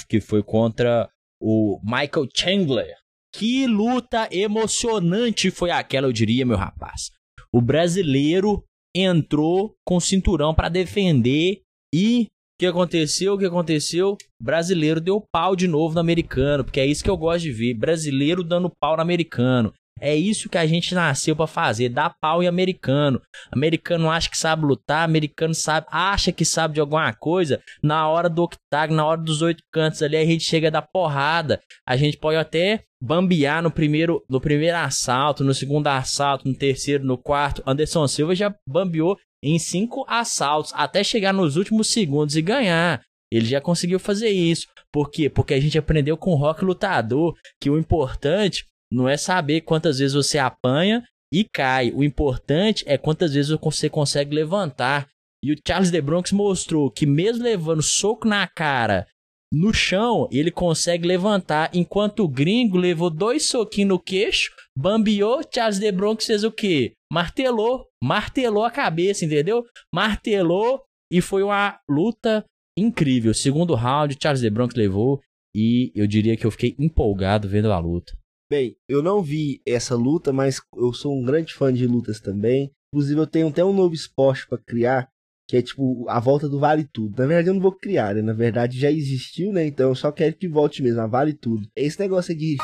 que 0.09 0.19
foi 0.19 0.41
contra 0.43 1.09
o 1.41 1.79
Michael 1.83 2.27
Chandler. 2.35 2.95
Que 3.33 3.67
luta 3.67 4.27
emocionante 4.31 5.51
foi 5.51 5.69
aquela, 5.69 6.07
eu 6.07 6.13
diria, 6.13 6.45
meu 6.45 6.57
rapaz. 6.57 7.11
O 7.53 7.61
brasileiro 7.61 8.63
entrou 8.95 9.75
com 9.85 9.99
cinturão 9.99 10.55
para 10.55 10.69
defender 10.69 11.61
e 11.93 12.23
o 12.23 12.27
que 12.59 12.65
aconteceu? 12.65 13.35
O 13.35 13.37
que 13.37 13.45
aconteceu? 13.45 14.17
O 14.41 14.43
brasileiro 14.43 14.99
deu 14.99 15.23
pau 15.31 15.55
de 15.55 15.67
novo 15.67 15.93
no 15.93 15.99
americano, 15.99 16.63
porque 16.63 16.79
é 16.79 16.85
isso 16.85 17.03
que 17.03 17.09
eu 17.09 17.17
gosto 17.17 17.43
de 17.43 17.51
ver. 17.51 17.75
Brasileiro 17.75 18.43
dando 18.43 18.71
pau 18.81 18.95
no 18.95 19.01
americano. 19.01 19.71
É 19.99 20.15
isso 20.15 20.49
que 20.49 20.57
a 20.57 20.65
gente 20.65 20.93
nasceu 20.93 21.35
para 21.35 21.47
fazer, 21.47 21.89
dar 21.89 22.15
pau 22.19 22.43
em 22.43 22.47
americano. 22.47 23.21
Americano 23.51 24.09
acha 24.09 24.29
que 24.29 24.37
sabe 24.37 24.65
lutar, 24.65 25.03
americano 25.03 25.53
sabe, 25.53 25.87
acha 25.89 26.31
que 26.31 26.45
sabe 26.45 26.75
de 26.75 26.79
alguma 26.79 27.11
coisa. 27.13 27.61
Na 27.81 28.07
hora 28.07 28.29
do 28.29 28.43
octágono, 28.43 28.97
na 28.97 29.05
hora 29.05 29.21
dos 29.21 29.41
oito 29.41 29.63
cantos 29.71 30.01
ali, 30.01 30.17
a 30.17 30.25
gente 30.25 30.43
chega 30.43 30.69
da 30.69 30.81
porrada. 30.81 31.59
A 31.85 31.97
gente 31.97 32.17
pode 32.17 32.37
até 32.37 32.83
bambear 33.01 33.61
no 33.61 33.71
primeiro, 33.71 34.23
no 34.29 34.41
primeiro 34.41 34.77
assalto, 34.77 35.43
no 35.43 35.53
segundo 35.53 35.87
assalto, 35.87 36.47
no 36.47 36.55
terceiro, 36.55 37.03
no 37.03 37.17
quarto. 37.17 37.63
Anderson 37.65 38.07
Silva 38.07 38.35
já 38.35 38.53
bambeou 38.67 39.17
em 39.43 39.57
cinco 39.59 40.05
assaltos 40.07 40.71
até 40.75 41.03
chegar 41.03 41.33
nos 41.33 41.55
últimos 41.55 41.87
segundos 41.87 42.35
e 42.35 42.41
ganhar. 42.41 43.01
Ele 43.31 43.45
já 43.45 43.59
conseguiu 43.59 43.99
fazer 43.99 44.29
isso. 44.29 44.67
Por 44.91 45.11
quê? 45.11 45.29
Porque 45.29 45.53
a 45.53 45.59
gente 45.59 45.77
aprendeu 45.77 46.17
com 46.17 46.31
o 46.31 46.35
rock 46.35 46.63
lutador 46.63 47.35
que 47.61 47.69
o 47.69 47.77
importante 47.77 48.65
não 48.91 49.07
é 49.07 49.17
saber 49.17 49.61
quantas 49.61 49.99
vezes 49.99 50.13
você 50.13 50.37
apanha 50.37 51.03
e 51.33 51.43
cai. 51.43 51.91
O 51.91 52.03
importante 52.03 52.83
é 52.87 52.97
quantas 52.97 53.33
vezes 53.33 53.57
você 53.59 53.89
consegue 53.89 54.33
levantar. 54.33 55.07
E 55.43 55.51
o 55.51 55.57
Charles 55.65 55.91
de 55.91 56.01
Bronx 56.01 56.31
mostrou 56.31 56.89
que 56.89 57.05
mesmo 57.05 57.43
levando 57.43 57.81
soco 57.81 58.27
na 58.27 58.47
cara 58.47 59.05
no 59.51 59.73
chão, 59.73 60.27
ele 60.29 60.51
consegue 60.51 61.07
levantar, 61.07 61.69
enquanto 61.73 62.21
o 62.21 62.27
gringo 62.27 62.77
levou 62.77 63.09
dois 63.09 63.47
soquinhos 63.47 63.89
no 63.89 63.99
queixo, 63.99 64.51
bambiou, 64.77 65.41
Charles 65.53 65.79
de 65.79 65.89
Bronx 65.89 66.25
fez 66.25 66.43
o 66.43 66.51
quê? 66.51 66.93
Martelou, 67.11 67.85
martelou 68.03 68.65
a 68.65 68.71
cabeça, 68.71 69.23
entendeu? 69.23 69.63
Martelou 69.93 70.81
e 71.11 71.21
foi 71.21 71.43
uma 71.43 71.79
luta 71.89 72.43
incrível. 72.77 73.33
Segundo 73.33 73.73
round, 73.73 74.17
Charles 74.21 74.41
de 74.41 74.49
Bronx 74.49 74.75
levou 74.75 75.21
e 75.55 75.93
eu 75.95 76.05
diria 76.05 76.35
que 76.35 76.45
eu 76.45 76.51
fiquei 76.51 76.75
empolgado 76.77 77.47
vendo 77.47 77.71
a 77.71 77.79
luta. 77.79 78.11
Bem, 78.49 78.77
eu 78.87 79.03
não 79.03 79.21
vi 79.21 79.61
essa 79.65 79.93
luta, 79.93 80.31
mas 80.31 80.61
eu 80.75 80.93
sou 80.93 81.13
um 81.13 81.23
grande 81.23 81.53
fã 81.53 81.73
de 81.73 81.85
lutas 81.85 82.21
também. 82.21 82.71
Inclusive, 82.93 83.19
eu 83.19 83.27
tenho 83.27 83.49
até 83.49 83.63
um 83.63 83.73
novo 83.73 83.93
esporte 83.93 84.47
para 84.47 84.57
criar, 84.57 85.09
que 85.49 85.57
é 85.57 85.61
tipo 85.61 86.07
a 86.07 86.17
volta 86.19 86.47
do 86.47 86.57
Vale 86.57 86.87
Tudo. 86.87 87.17
Na 87.17 87.27
verdade, 87.27 87.49
eu 87.49 87.53
não 87.53 87.61
vou 87.61 87.73
criar, 87.73 88.15
né? 88.15 88.21
Na 88.21 88.31
verdade, 88.31 88.79
já 88.79 88.89
existiu, 88.89 89.51
né? 89.51 89.65
Então 89.65 89.89
eu 89.89 89.95
só 89.95 90.13
quero 90.13 90.35
que 90.35 90.47
volte 90.47 90.81
mesmo, 90.81 91.01
a 91.01 91.07
Vale 91.07 91.33
Tudo. 91.33 91.67
Esse 91.75 91.99
negócio 91.99 92.33
de 92.35 92.55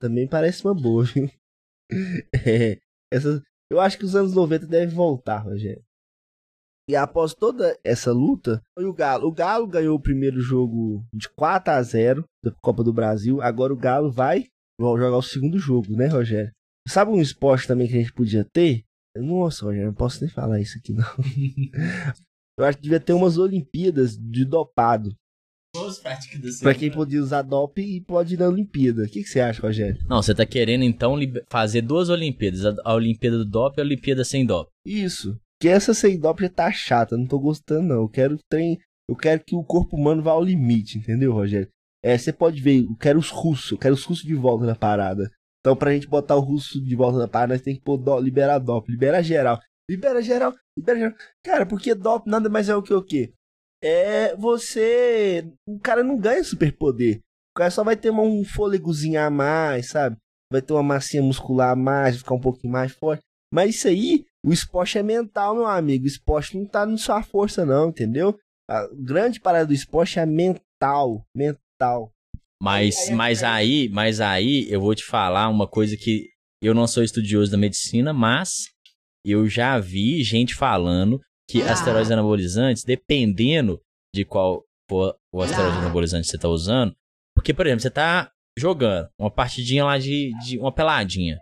também 0.00 0.26
parece 0.26 0.64
uma 0.64 0.74
boa, 0.74 1.04
viu? 1.04 1.30
É, 2.46 2.78
essa... 3.12 3.42
Eu 3.68 3.80
acho 3.80 3.98
que 3.98 4.04
os 4.04 4.14
anos 4.14 4.32
90 4.32 4.66
devem 4.66 4.94
voltar, 4.94 5.38
Rogério. 5.38 5.82
E 6.88 6.96
após 6.96 7.34
toda 7.34 7.78
essa 7.84 8.12
luta, 8.12 8.62
foi 8.74 8.84
o 8.84 8.92
Galo. 8.92 9.26
O 9.28 9.32
Galo 9.32 9.66
ganhou 9.66 9.96
o 9.96 10.02
primeiro 10.02 10.40
jogo 10.40 11.04
de 11.12 11.28
4 11.28 11.72
a 11.72 11.82
0 11.82 12.24
da 12.42 12.52
Copa 12.62 12.82
do 12.82 12.92
Brasil. 12.92 13.42
Agora 13.42 13.72
o 13.72 13.76
Galo 13.76 14.10
vai 14.10 14.46
jogar 14.80 15.16
o 15.16 15.22
segundo 15.22 15.58
jogo, 15.58 15.94
né, 15.94 16.06
Rogério? 16.06 16.50
Sabe 16.88 17.10
um 17.10 17.20
esporte 17.20 17.66
também 17.66 17.86
que 17.86 17.94
a 17.94 18.00
gente 18.00 18.12
podia 18.12 18.44
ter? 18.44 18.84
Nossa, 19.16 19.64
Rogério, 19.64 19.88
não 19.88 19.94
posso 19.94 20.20
nem 20.20 20.30
falar 20.30 20.60
isso 20.60 20.78
aqui, 20.78 20.92
não. 20.92 21.04
Eu 22.58 22.64
acho 22.64 22.76
que 22.76 22.82
devia 22.82 23.00
ter 23.00 23.12
umas 23.12 23.38
Olimpíadas 23.38 24.16
de 24.18 24.44
dopado. 24.44 25.14
Pra 26.62 26.74
quem 26.74 26.90
podia 26.90 27.22
usar 27.22 27.42
dop 27.42 27.80
e 27.80 28.00
pode 28.00 28.34
ir 28.34 28.38
na 28.38 28.48
Olimpíada. 28.48 29.04
O 29.04 29.08
que, 29.08 29.22
que 29.22 29.28
você 29.28 29.40
acha, 29.40 29.62
Rogério? 29.62 30.02
Não, 30.08 30.20
você 30.20 30.34
tá 30.34 30.44
querendo 30.44 30.82
então 30.82 31.16
fazer 31.48 31.80
duas 31.80 32.08
Olimpíadas: 32.08 32.64
a 32.84 32.94
Olimpíada 32.94 33.38
do 33.38 33.44
dop 33.44 33.78
e 33.78 33.80
a 33.80 33.84
Olimpíada 33.84 34.24
sem 34.24 34.44
dop. 34.44 34.68
Isso. 34.84 35.38
Que 35.60 35.68
essa 35.68 35.94
sem 35.94 36.18
dop 36.18 36.42
já 36.42 36.48
tá 36.48 36.72
chata, 36.72 37.16
não 37.16 37.26
tô 37.26 37.38
gostando, 37.38 37.88
não. 37.88 38.02
Eu 38.02 38.08
quero 38.08 38.38
trem. 38.50 38.78
Eu 39.08 39.16
quero 39.16 39.42
que 39.44 39.54
o 39.54 39.64
corpo 39.64 39.96
humano 39.96 40.22
vá 40.22 40.32
ao 40.32 40.42
limite, 40.42 40.98
entendeu, 40.98 41.32
Rogério? 41.32 41.68
É, 42.02 42.16
você 42.16 42.32
pode 42.32 42.60
ver, 42.60 42.84
eu 42.84 42.96
quero 42.96 43.18
os 43.18 43.30
russos, 43.30 43.72
eu 43.72 43.78
quero 43.78 43.94
os 43.94 44.04
russos 44.04 44.24
de 44.24 44.34
volta 44.34 44.64
na 44.64 44.74
parada. 44.74 45.30
Então, 45.60 45.76
pra 45.76 45.92
gente 45.92 46.06
botar 46.06 46.36
o 46.36 46.40
russo 46.40 46.82
de 46.82 46.96
volta 46.96 47.18
na 47.18 47.28
parada, 47.28 47.54
nós 47.54 47.62
tem 47.62 47.74
que 47.74 47.82
pôr 47.82 47.98
do, 47.98 48.18
liberar 48.18 48.58
DOP, 48.58 48.90
libera 48.90 49.22
geral. 49.22 49.60
Libera 49.90 50.22
geral, 50.22 50.54
libera 50.76 50.98
geral. 50.98 51.14
Cara, 51.44 51.66
porque 51.66 51.94
DOP 51.94 52.28
nada 52.28 52.48
mais 52.48 52.68
é 52.68 52.74
o 52.74 52.82
que 52.82 52.94
o 52.94 53.02
quê? 53.02 53.32
É 53.82 54.34
você. 54.36 55.46
O 55.66 55.78
cara 55.78 56.02
não 56.02 56.16
ganha 56.18 56.42
superpoder. 56.44 57.18
O 57.50 57.58
cara 57.58 57.70
só 57.70 57.82
vai 57.82 57.96
ter 57.96 58.10
um 58.10 58.44
fôlegozinho 58.44 59.20
a 59.20 59.28
mais, 59.28 59.90
sabe? 59.90 60.16
Vai 60.50 60.62
ter 60.62 60.72
uma 60.72 60.82
massinha 60.82 61.22
muscular 61.22 61.70
a 61.70 61.76
mais, 61.76 62.18
ficar 62.18 62.34
um 62.34 62.40
pouquinho 62.40 62.72
mais 62.72 62.92
forte. 62.92 63.22
Mas 63.52 63.74
isso 63.74 63.88
aí, 63.88 64.24
o 64.44 64.52
esporte 64.52 64.98
é 64.98 65.02
mental, 65.02 65.54
meu 65.54 65.66
amigo. 65.66 66.04
O 66.04 66.08
esporte 66.08 66.56
não 66.56 66.64
tá 66.64 66.86
na 66.86 66.96
sua 66.96 67.22
força, 67.22 67.66
não, 67.66 67.88
entendeu? 67.88 68.38
A 68.68 68.88
grande 68.92 69.40
parada 69.40 69.66
do 69.66 69.74
esporte 69.74 70.18
é 70.18 70.26
mental. 70.26 71.24
Mental. 71.34 71.60
Mas, 72.62 73.08
aí, 73.08 73.14
mas 73.14 73.42
aí, 73.42 73.88
mas 73.88 74.20
aí 74.20 74.70
eu 74.70 74.80
vou 74.80 74.94
te 74.94 75.04
falar 75.04 75.48
uma 75.48 75.66
coisa 75.66 75.96
que 75.96 76.28
eu 76.62 76.74
não 76.74 76.86
sou 76.86 77.02
estudioso 77.02 77.50
da 77.50 77.56
medicina, 77.56 78.12
mas 78.12 78.66
eu 79.24 79.48
já 79.48 79.78
vi 79.78 80.22
gente 80.22 80.54
falando 80.54 81.20
que 81.48 81.62
ah. 81.62 81.72
asteroides 81.72 82.10
anabolizantes, 82.10 82.84
dependendo 82.84 83.80
de 84.14 84.24
qual 84.24 84.64
for 84.88 85.16
o 85.32 85.42
asteroide 85.42 85.76
ah. 85.76 85.80
anabolizante 85.80 86.24
que 86.24 86.30
você 86.30 86.36
está 86.36 86.48
usando, 86.48 86.94
porque, 87.34 87.54
por 87.54 87.66
exemplo, 87.66 87.82
você 87.82 87.88
está 87.88 88.30
jogando 88.58 89.08
uma 89.18 89.30
partidinha 89.30 89.84
lá 89.84 89.98
de, 89.98 90.32
de 90.44 90.58
uma 90.58 90.72
peladinha. 90.72 91.40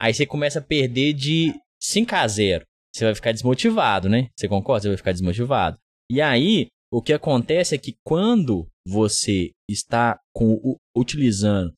Aí 0.00 0.12
você 0.12 0.26
começa 0.26 0.58
a 0.58 0.62
perder 0.62 1.12
de 1.12 1.54
5 1.80 2.14
a 2.14 2.26
0. 2.26 2.66
Você 2.94 3.04
vai 3.04 3.14
ficar 3.14 3.32
desmotivado, 3.32 4.08
né? 4.08 4.28
Você 4.36 4.48
concorda? 4.48 4.82
Você 4.82 4.88
vai 4.88 4.96
ficar 4.96 5.12
desmotivado. 5.12 5.78
E 6.10 6.20
aí, 6.20 6.66
o 6.92 7.00
que 7.00 7.12
acontece 7.12 7.74
é 7.74 7.78
que 7.78 7.96
quando 8.04 8.68
você 8.86 9.50
está 9.68 10.18
com, 10.34 10.76
utilizando 10.96 11.72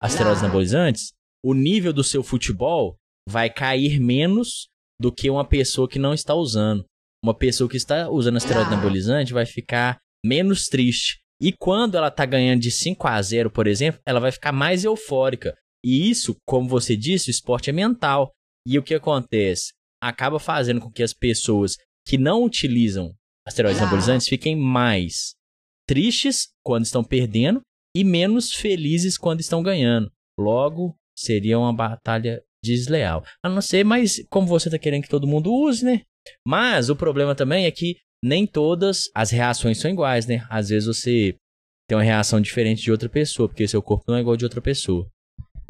asteroides 0.00 0.42
anabolizantes, 0.42 1.12
o 1.44 1.54
nível 1.54 1.92
do 1.92 2.04
seu 2.04 2.22
futebol 2.22 2.96
vai 3.28 3.50
cair 3.50 4.00
menos 4.00 4.68
do 5.00 5.12
que 5.12 5.30
uma 5.30 5.46
pessoa 5.46 5.88
que 5.88 5.98
não 5.98 6.12
está 6.12 6.34
usando. 6.34 6.84
Uma 7.22 7.34
pessoa 7.34 7.68
que 7.68 7.76
está 7.76 8.08
usando 8.08 8.36
asteroide 8.36 8.72
anabolizante 8.72 9.32
vai 9.32 9.46
ficar 9.46 9.98
menos 10.24 10.66
triste. 10.66 11.18
E 11.40 11.52
quando 11.52 11.96
ela 11.96 12.08
está 12.08 12.24
ganhando 12.24 12.60
de 12.60 12.70
5 12.70 13.06
a 13.06 13.20
0, 13.20 13.50
por 13.50 13.66
exemplo, 13.66 14.00
ela 14.06 14.20
vai 14.20 14.32
ficar 14.32 14.52
mais 14.52 14.84
eufórica. 14.84 15.54
E 15.84 16.10
isso, 16.10 16.36
como 16.46 16.68
você 16.68 16.96
disse, 16.96 17.28
o 17.28 17.30
esporte 17.30 17.70
é 17.70 17.72
mental. 17.72 18.32
E 18.66 18.78
o 18.78 18.82
que 18.82 18.94
acontece? 18.94 19.72
Acaba 20.02 20.38
fazendo 20.38 20.80
com 20.80 20.90
que 20.90 21.02
as 21.02 21.12
pessoas 21.12 21.76
que 22.06 22.18
não 22.18 22.44
utilizam 22.44 23.12
asteroides 23.46 23.80
anabolizantes 23.80 24.28
fiquem 24.28 24.56
mais 24.56 25.34
tristes 25.88 26.48
quando 26.62 26.84
estão 26.84 27.02
perdendo 27.02 27.62
e 27.96 28.04
menos 28.04 28.52
felizes 28.52 29.16
quando 29.16 29.40
estão 29.40 29.62
ganhando. 29.62 30.12
Logo, 30.38 30.94
seria 31.18 31.58
uma 31.58 31.72
batalha 31.72 32.42
desleal. 32.62 33.24
A 33.42 33.48
não 33.48 33.62
ser, 33.62 33.84
mas 33.84 34.22
como 34.30 34.46
você 34.46 34.68
está 34.68 34.78
querendo 34.78 35.02
que 35.02 35.08
todo 35.08 35.26
mundo 35.26 35.52
use, 35.52 35.84
né? 35.84 36.02
Mas 36.46 36.90
o 36.90 36.96
problema 36.96 37.34
também 37.34 37.64
é 37.64 37.70
que 37.70 37.96
nem 38.22 38.46
todas 38.46 39.04
as 39.14 39.30
reações 39.30 39.78
são 39.78 39.90
iguais, 39.90 40.26
né? 40.26 40.46
Às 40.50 40.68
vezes 40.68 40.86
você 40.86 41.36
tem 41.88 41.96
uma 41.96 42.04
reação 42.04 42.40
diferente 42.40 42.82
de 42.82 42.92
outra 42.92 43.08
pessoa, 43.08 43.48
porque 43.48 43.66
seu 43.66 43.82
corpo 43.82 44.04
não 44.08 44.16
é 44.16 44.20
igual 44.20 44.36
de 44.36 44.44
outra 44.44 44.60
pessoa. 44.60 45.08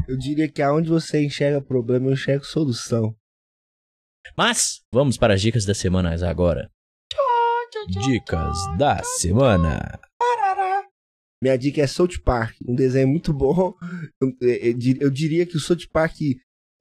Eu 0.09 0.17
diria 0.17 0.51
que 0.51 0.61
aonde 0.61 0.89
você 0.89 1.25
enxerga 1.25 1.61
problema, 1.61 2.07
eu 2.07 2.15
enxergo 2.15 2.45
solução. 2.45 3.15
Mas 4.37 4.81
vamos 4.93 5.17
para 5.17 5.35
as 5.35 5.41
dicas 5.41 5.65
da 5.65 5.75
semana 5.75 6.15
agora. 6.29 6.71
Dicas 7.89 8.59
da 8.77 9.03
semana. 9.03 9.99
Minha 11.43 11.57
dica 11.57 11.81
é 11.81 11.87
South 11.87 12.21
Park, 12.23 12.57
um 12.67 12.75
desenho 12.75 13.09
muito 13.09 13.33
bom. 13.33 13.73
Eu, 14.21 14.37
eu, 14.41 14.77
eu 15.01 15.11
diria 15.11 15.47
que 15.47 15.57
o 15.57 15.61
South 15.61 15.89
Park 15.91 16.17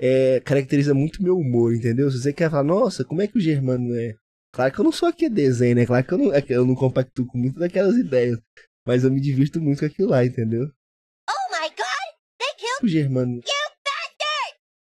é, 0.01 0.41
caracteriza 0.41 0.93
muito 0.93 1.23
meu 1.23 1.37
humor, 1.37 1.73
entendeu? 1.73 2.11
Se 2.11 2.21
você 2.21 2.33
quer 2.33 2.49
falar, 2.49 2.63
nossa, 2.63 3.05
como 3.05 3.21
é 3.21 3.27
que 3.27 3.37
o 3.37 3.41
Germano 3.41 3.95
é? 3.95 4.15
Claro 4.53 4.73
que 4.73 4.79
eu 4.79 4.83
não 4.83 4.91
sou 4.91 5.07
aqui 5.07 5.29
desenho, 5.29 5.77
né? 5.77 5.85
Claro 5.85 6.05
que 6.05 6.13
eu 6.13 6.17
não, 6.17 6.33
é 6.33 6.43
eu 6.49 6.65
não 6.65 6.75
compacto 6.75 7.25
com 7.25 7.37
muito 7.37 7.57
daquelas 7.57 7.95
ideias. 7.95 8.37
Mas 8.85 9.05
eu 9.05 9.11
me 9.11 9.21
divirto 9.21 9.61
muito 9.61 9.79
com 9.79 9.85
aquilo 9.85 10.09
lá, 10.09 10.25
entendeu? 10.25 10.63
Oh 11.29 11.53
my 11.53 11.69
god! 11.69 12.17
They 12.37 12.53
killed 12.57 12.83
o 12.83 12.87
Germano. 12.87 13.41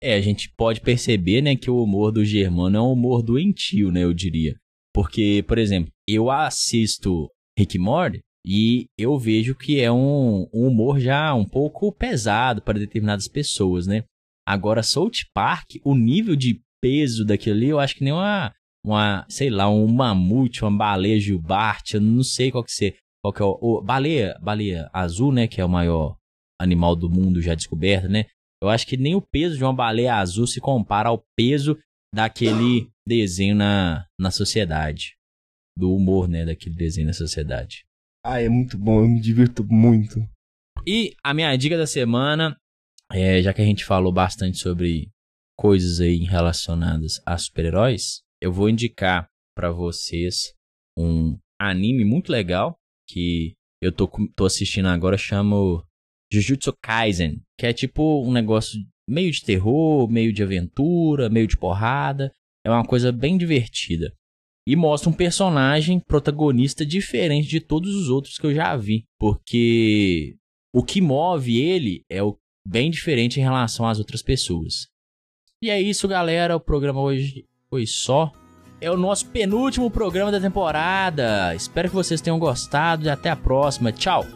É, 0.03 0.15
a 0.15 0.21
gente 0.21 0.53
pode 0.57 0.81
perceber, 0.81 1.41
né, 1.41 1.55
que 1.55 1.71
o 1.71 1.83
humor 1.83 2.11
do 2.11 2.25
Germano 2.25 2.77
é 2.77 2.81
um 2.81 2.93
humor 2.93 3.23
doentio, 3.23 3.93
né, 3.93 4.03
eu 4.03 4.13
diria. 4.13 4.57
Porque, 4.97 5.45
por 5.47 5.59
exemplo, 5.59 5.93
eu 6.09 6.31
assisto 6.31 7.31
Rick 7.59 7.79
Morty 7.79 8.21
e 8.47 8.87
eu 8.99 9.19
vejo 9.19 9.55
que 9.55 9.79
é 9.79 9.93
um, 9.93 10.49
um 10.55 10.69
humor 10.69 10.99
já 10.99 11.35
um 11.35 11.45
pouco 11.45 11.93
pesado 11.93 12.63
para 12.63 12.79
determinadas 12.79 13.29
pessoas, 13.29 13.87
né? 13.87 14.05
Agora, 14.49 14.83
South 14.83 15.27
Park, 15.35 15.73
o 15.85 15.95
nível 15.95 16.35
de 16.35 16.63
peso 16.81 17.27
daquilo 17.27 17.57
ali, 17.57 17.69
eu 17.69 17.79
acho 17.79 17.95
que 17.95 18.05
nem 18.05 18.15
uma, 18.15 18.55
uma 18.83 19.27
sei 19.29 19.51
lá, 19.51 19.69
um 19.69 19.87
mamute, 19.87 20.65
uma 20.65 20.75
baleia 20.75 21.21
Gilbart, 21.21 21.93
eu 21.93 22.01
não 22.01 22.23
sei 22.23 22.51
qual 22.51 22.65
que 22.65 22.73
ser, 22.73 22.97
qual 23.23 23.35
que 23.35 23.43
é 23.43 23.45
o, 23.45 23.59
o, 23.61 23.83
baleia, 23.83 24.39
baleia 24.41 24.89
azul, 24.95 25.31
né, 25.31 25.47
que 25.47 25.61
é 25.61 25.65
o 25.65 25.69
maior 25.69 26.17
animal 26.59 26.97
do 26.97 27.11
mundo 27.11 27.43
já 27.43 27.55
descoberto, 27.55 28.09
né? 28.09 28.25
Eu 28.63 28.71
acho 28.71 28.87
que 28.87 28.97
nem 28.97 29.15
o 29.15 29.21
peso 29.21 29.59
de 29.59 29.63
uma 29.63 29.75
baleia 29.75 30.15
azul 30.15 30.47
se 30.47 30.59
compara 30.59 31.11
ao 31.11 31.23
peso 31.37 31.77
daquele 32.15 32.89
desenho 33.07 33.55
na, 33.55 34.07
na 34.19 34.31
sociedade. 34.31 35.15
Do 35.79 35.95
humor, 35.95 36.27
né, 36.27 36.47
daquele 36.47 36.75
desenho 36.75 37.07
na 37.07 37.13
sociedade. 37.13 37.85
Ah, 38.25 38.41
é 38.41 38.49
muito 38.49 38.79
bom, 38.79 39.01
eu 39.01 39.09
me 39.09 39.21
divirto 39.21 39.63
muito. 39.63 40.27
E 40.87 41.15
a 41.23 41.35
minha 41.35 41.55
dica 41.55 41.77
da 41.77 41.87
semana 41.87 42.57
é, 43.13 43.41
já 43.43 43.53
que 43.53 43.63
a 43.63 43.65
gente 43.65 43.85
falou 43.85 44.13
bastante 44.13 44.59
sobre 44.59 45.11
coisas 45.57 46.01
aí 46.01 46.25
relacionadas 46.25 47.21
a 47.25 47.39
super-heróis, 47.39 48.21
eu 48.41 48.53
vou 48.53 48.69
indicar 48.69 49.27
para 49.57 49.71
vocês 49.71 50.55
um 50.99 51.39
anime 51.61 52.05
muito 52.05 52.31
legal 52.31 52.77
que 53.09 53.55
eu 53.81 53.93
tô, 53.93 54.09
tô 54.35 54.45
assistindo 54.45 54.89
agora, 54.89 55.17
chama 55.17 55.57
Jujutsu 56.33 56.75
Kaisen, 56.83 57.41
que 57.59 57.67
é 57.67 57.73
tipo 57.73 58.25
um 58.25 58.33
negócio 58.33 58.79
meio 59.09 59.31
de 59.31 59.43
terror, 59.43 60.11
meio 60.11 60.33
de 60.33 60.43
aventura, 60.43 61.31
meio 61.31 61.47
de 61.47 61.57
porrada. 61.57 62.33
É 62.67 62.71
uma 62.71 62.85
coisa 62.85 63.13
bem 63.13 63.39
divertida. 63.39 64.13
E 64.67 64.75
mostra 64.75 65.09
um 65.09 65.13
personagem 65.13 66.01
protagonista 66.01 66.85
diferente 66.85 67.47
de 67.47 67.61
todos 67.61 67.95
os 67.95 68.09
outros 68.09 68.39
que 68.39 68.45
eu 68.45 68.53
já 68.53 68.77
vi. 68.77 69.05
Porque 69.21 70.35
o 70.75 70.83
que 70.83 71.01
move 71.01 71.63
ele 71.63 72.05
é 72.11 72.21
o 72.21 72.37
bem 72.67 72.91
diferente 72.91 73.39
em 73.39 73.43
relação 73.45 73.87
às 73.87 74.01
outras 74.01 74.21
pessoas. 74.21 74.89
E 75.63 75.71
é 75.71 75.81
isso, 75.81 76.09
galera. 76.09 76.57
O 76.57 76.61
programa 76.61 77.01
hoje 77.01 77.47
foi 77.71 77.87
só. 77.87 78.33
É 78.81 78.91
o 78.91 78.97
nosso 78.97 79.27
penúltimo 79.27 79.89
programa 79.89 80.33
da 80.33 80.41
temporada. 80.41 81.55
Espero 81.55 81.89
que 81.89 81.95
vocês 81.95 82.21
tenham 82.21 82.37
gostado 82.37 83.05
e 83.05 83.09
até 83.09 83.31
a 83.31 83.37
próxima. 83.37 83.93
Tchau. 83.93 84.27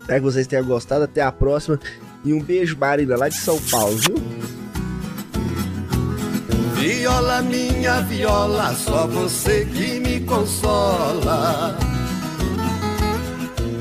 Espero 0.00 0.20
que 0.20 0.32
vocês 0.32 0.46
tenham 0.46 0.64
gostado. 0.64 1.02
Até 1.02 1.22
a 1.22 1.32
próxima. 1.32 1.80
E 2.24 2.32
um 2.32 2.40
beijo, 2.40 2.78
Marina, 2.78 3.16
lá 3.16 3.28
de 3.28 3.34
São 3.34 3.60
Paulo, 3.68 3.96
viu? 3.96 4.59
Viola, 6.80 7.42
minha 7.42 8.00
viola, 8.00 8.74
só 8.74 9.06
você 9.06 9.66
que 9.66 10.00
me 10.00 10.20
consola. 10.20 11.76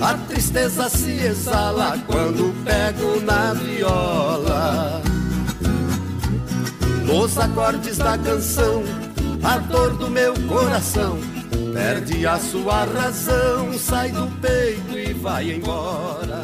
A 0.02 0.14
tristeza 0.28 0.90
se 0.90 1.12
exala 1.12 1.98
quando 2.06 2.54
pego 2.66 3.22
na 3.22 3.54
viola. 3.54 5.02
Nos 7.06 7.38
acordes 7.38 7.98
da 7.98 8.18
canção, 8.18 8.84
a 9.44 9.58
dor 9.60 9.96
do 9.96 10.10
meu 10.10 10.34
coração 10.50 11.18
perde 11.74 12.28
a 12.28 12.38
sua 12.38 12.84
razão, 12.84 13.72
sai 13.80 14.12
do 14.12 14.28
peito 14.42 15.00
e 15.00 15.14
vai 15.14 15.54
embora. 15.54 16.44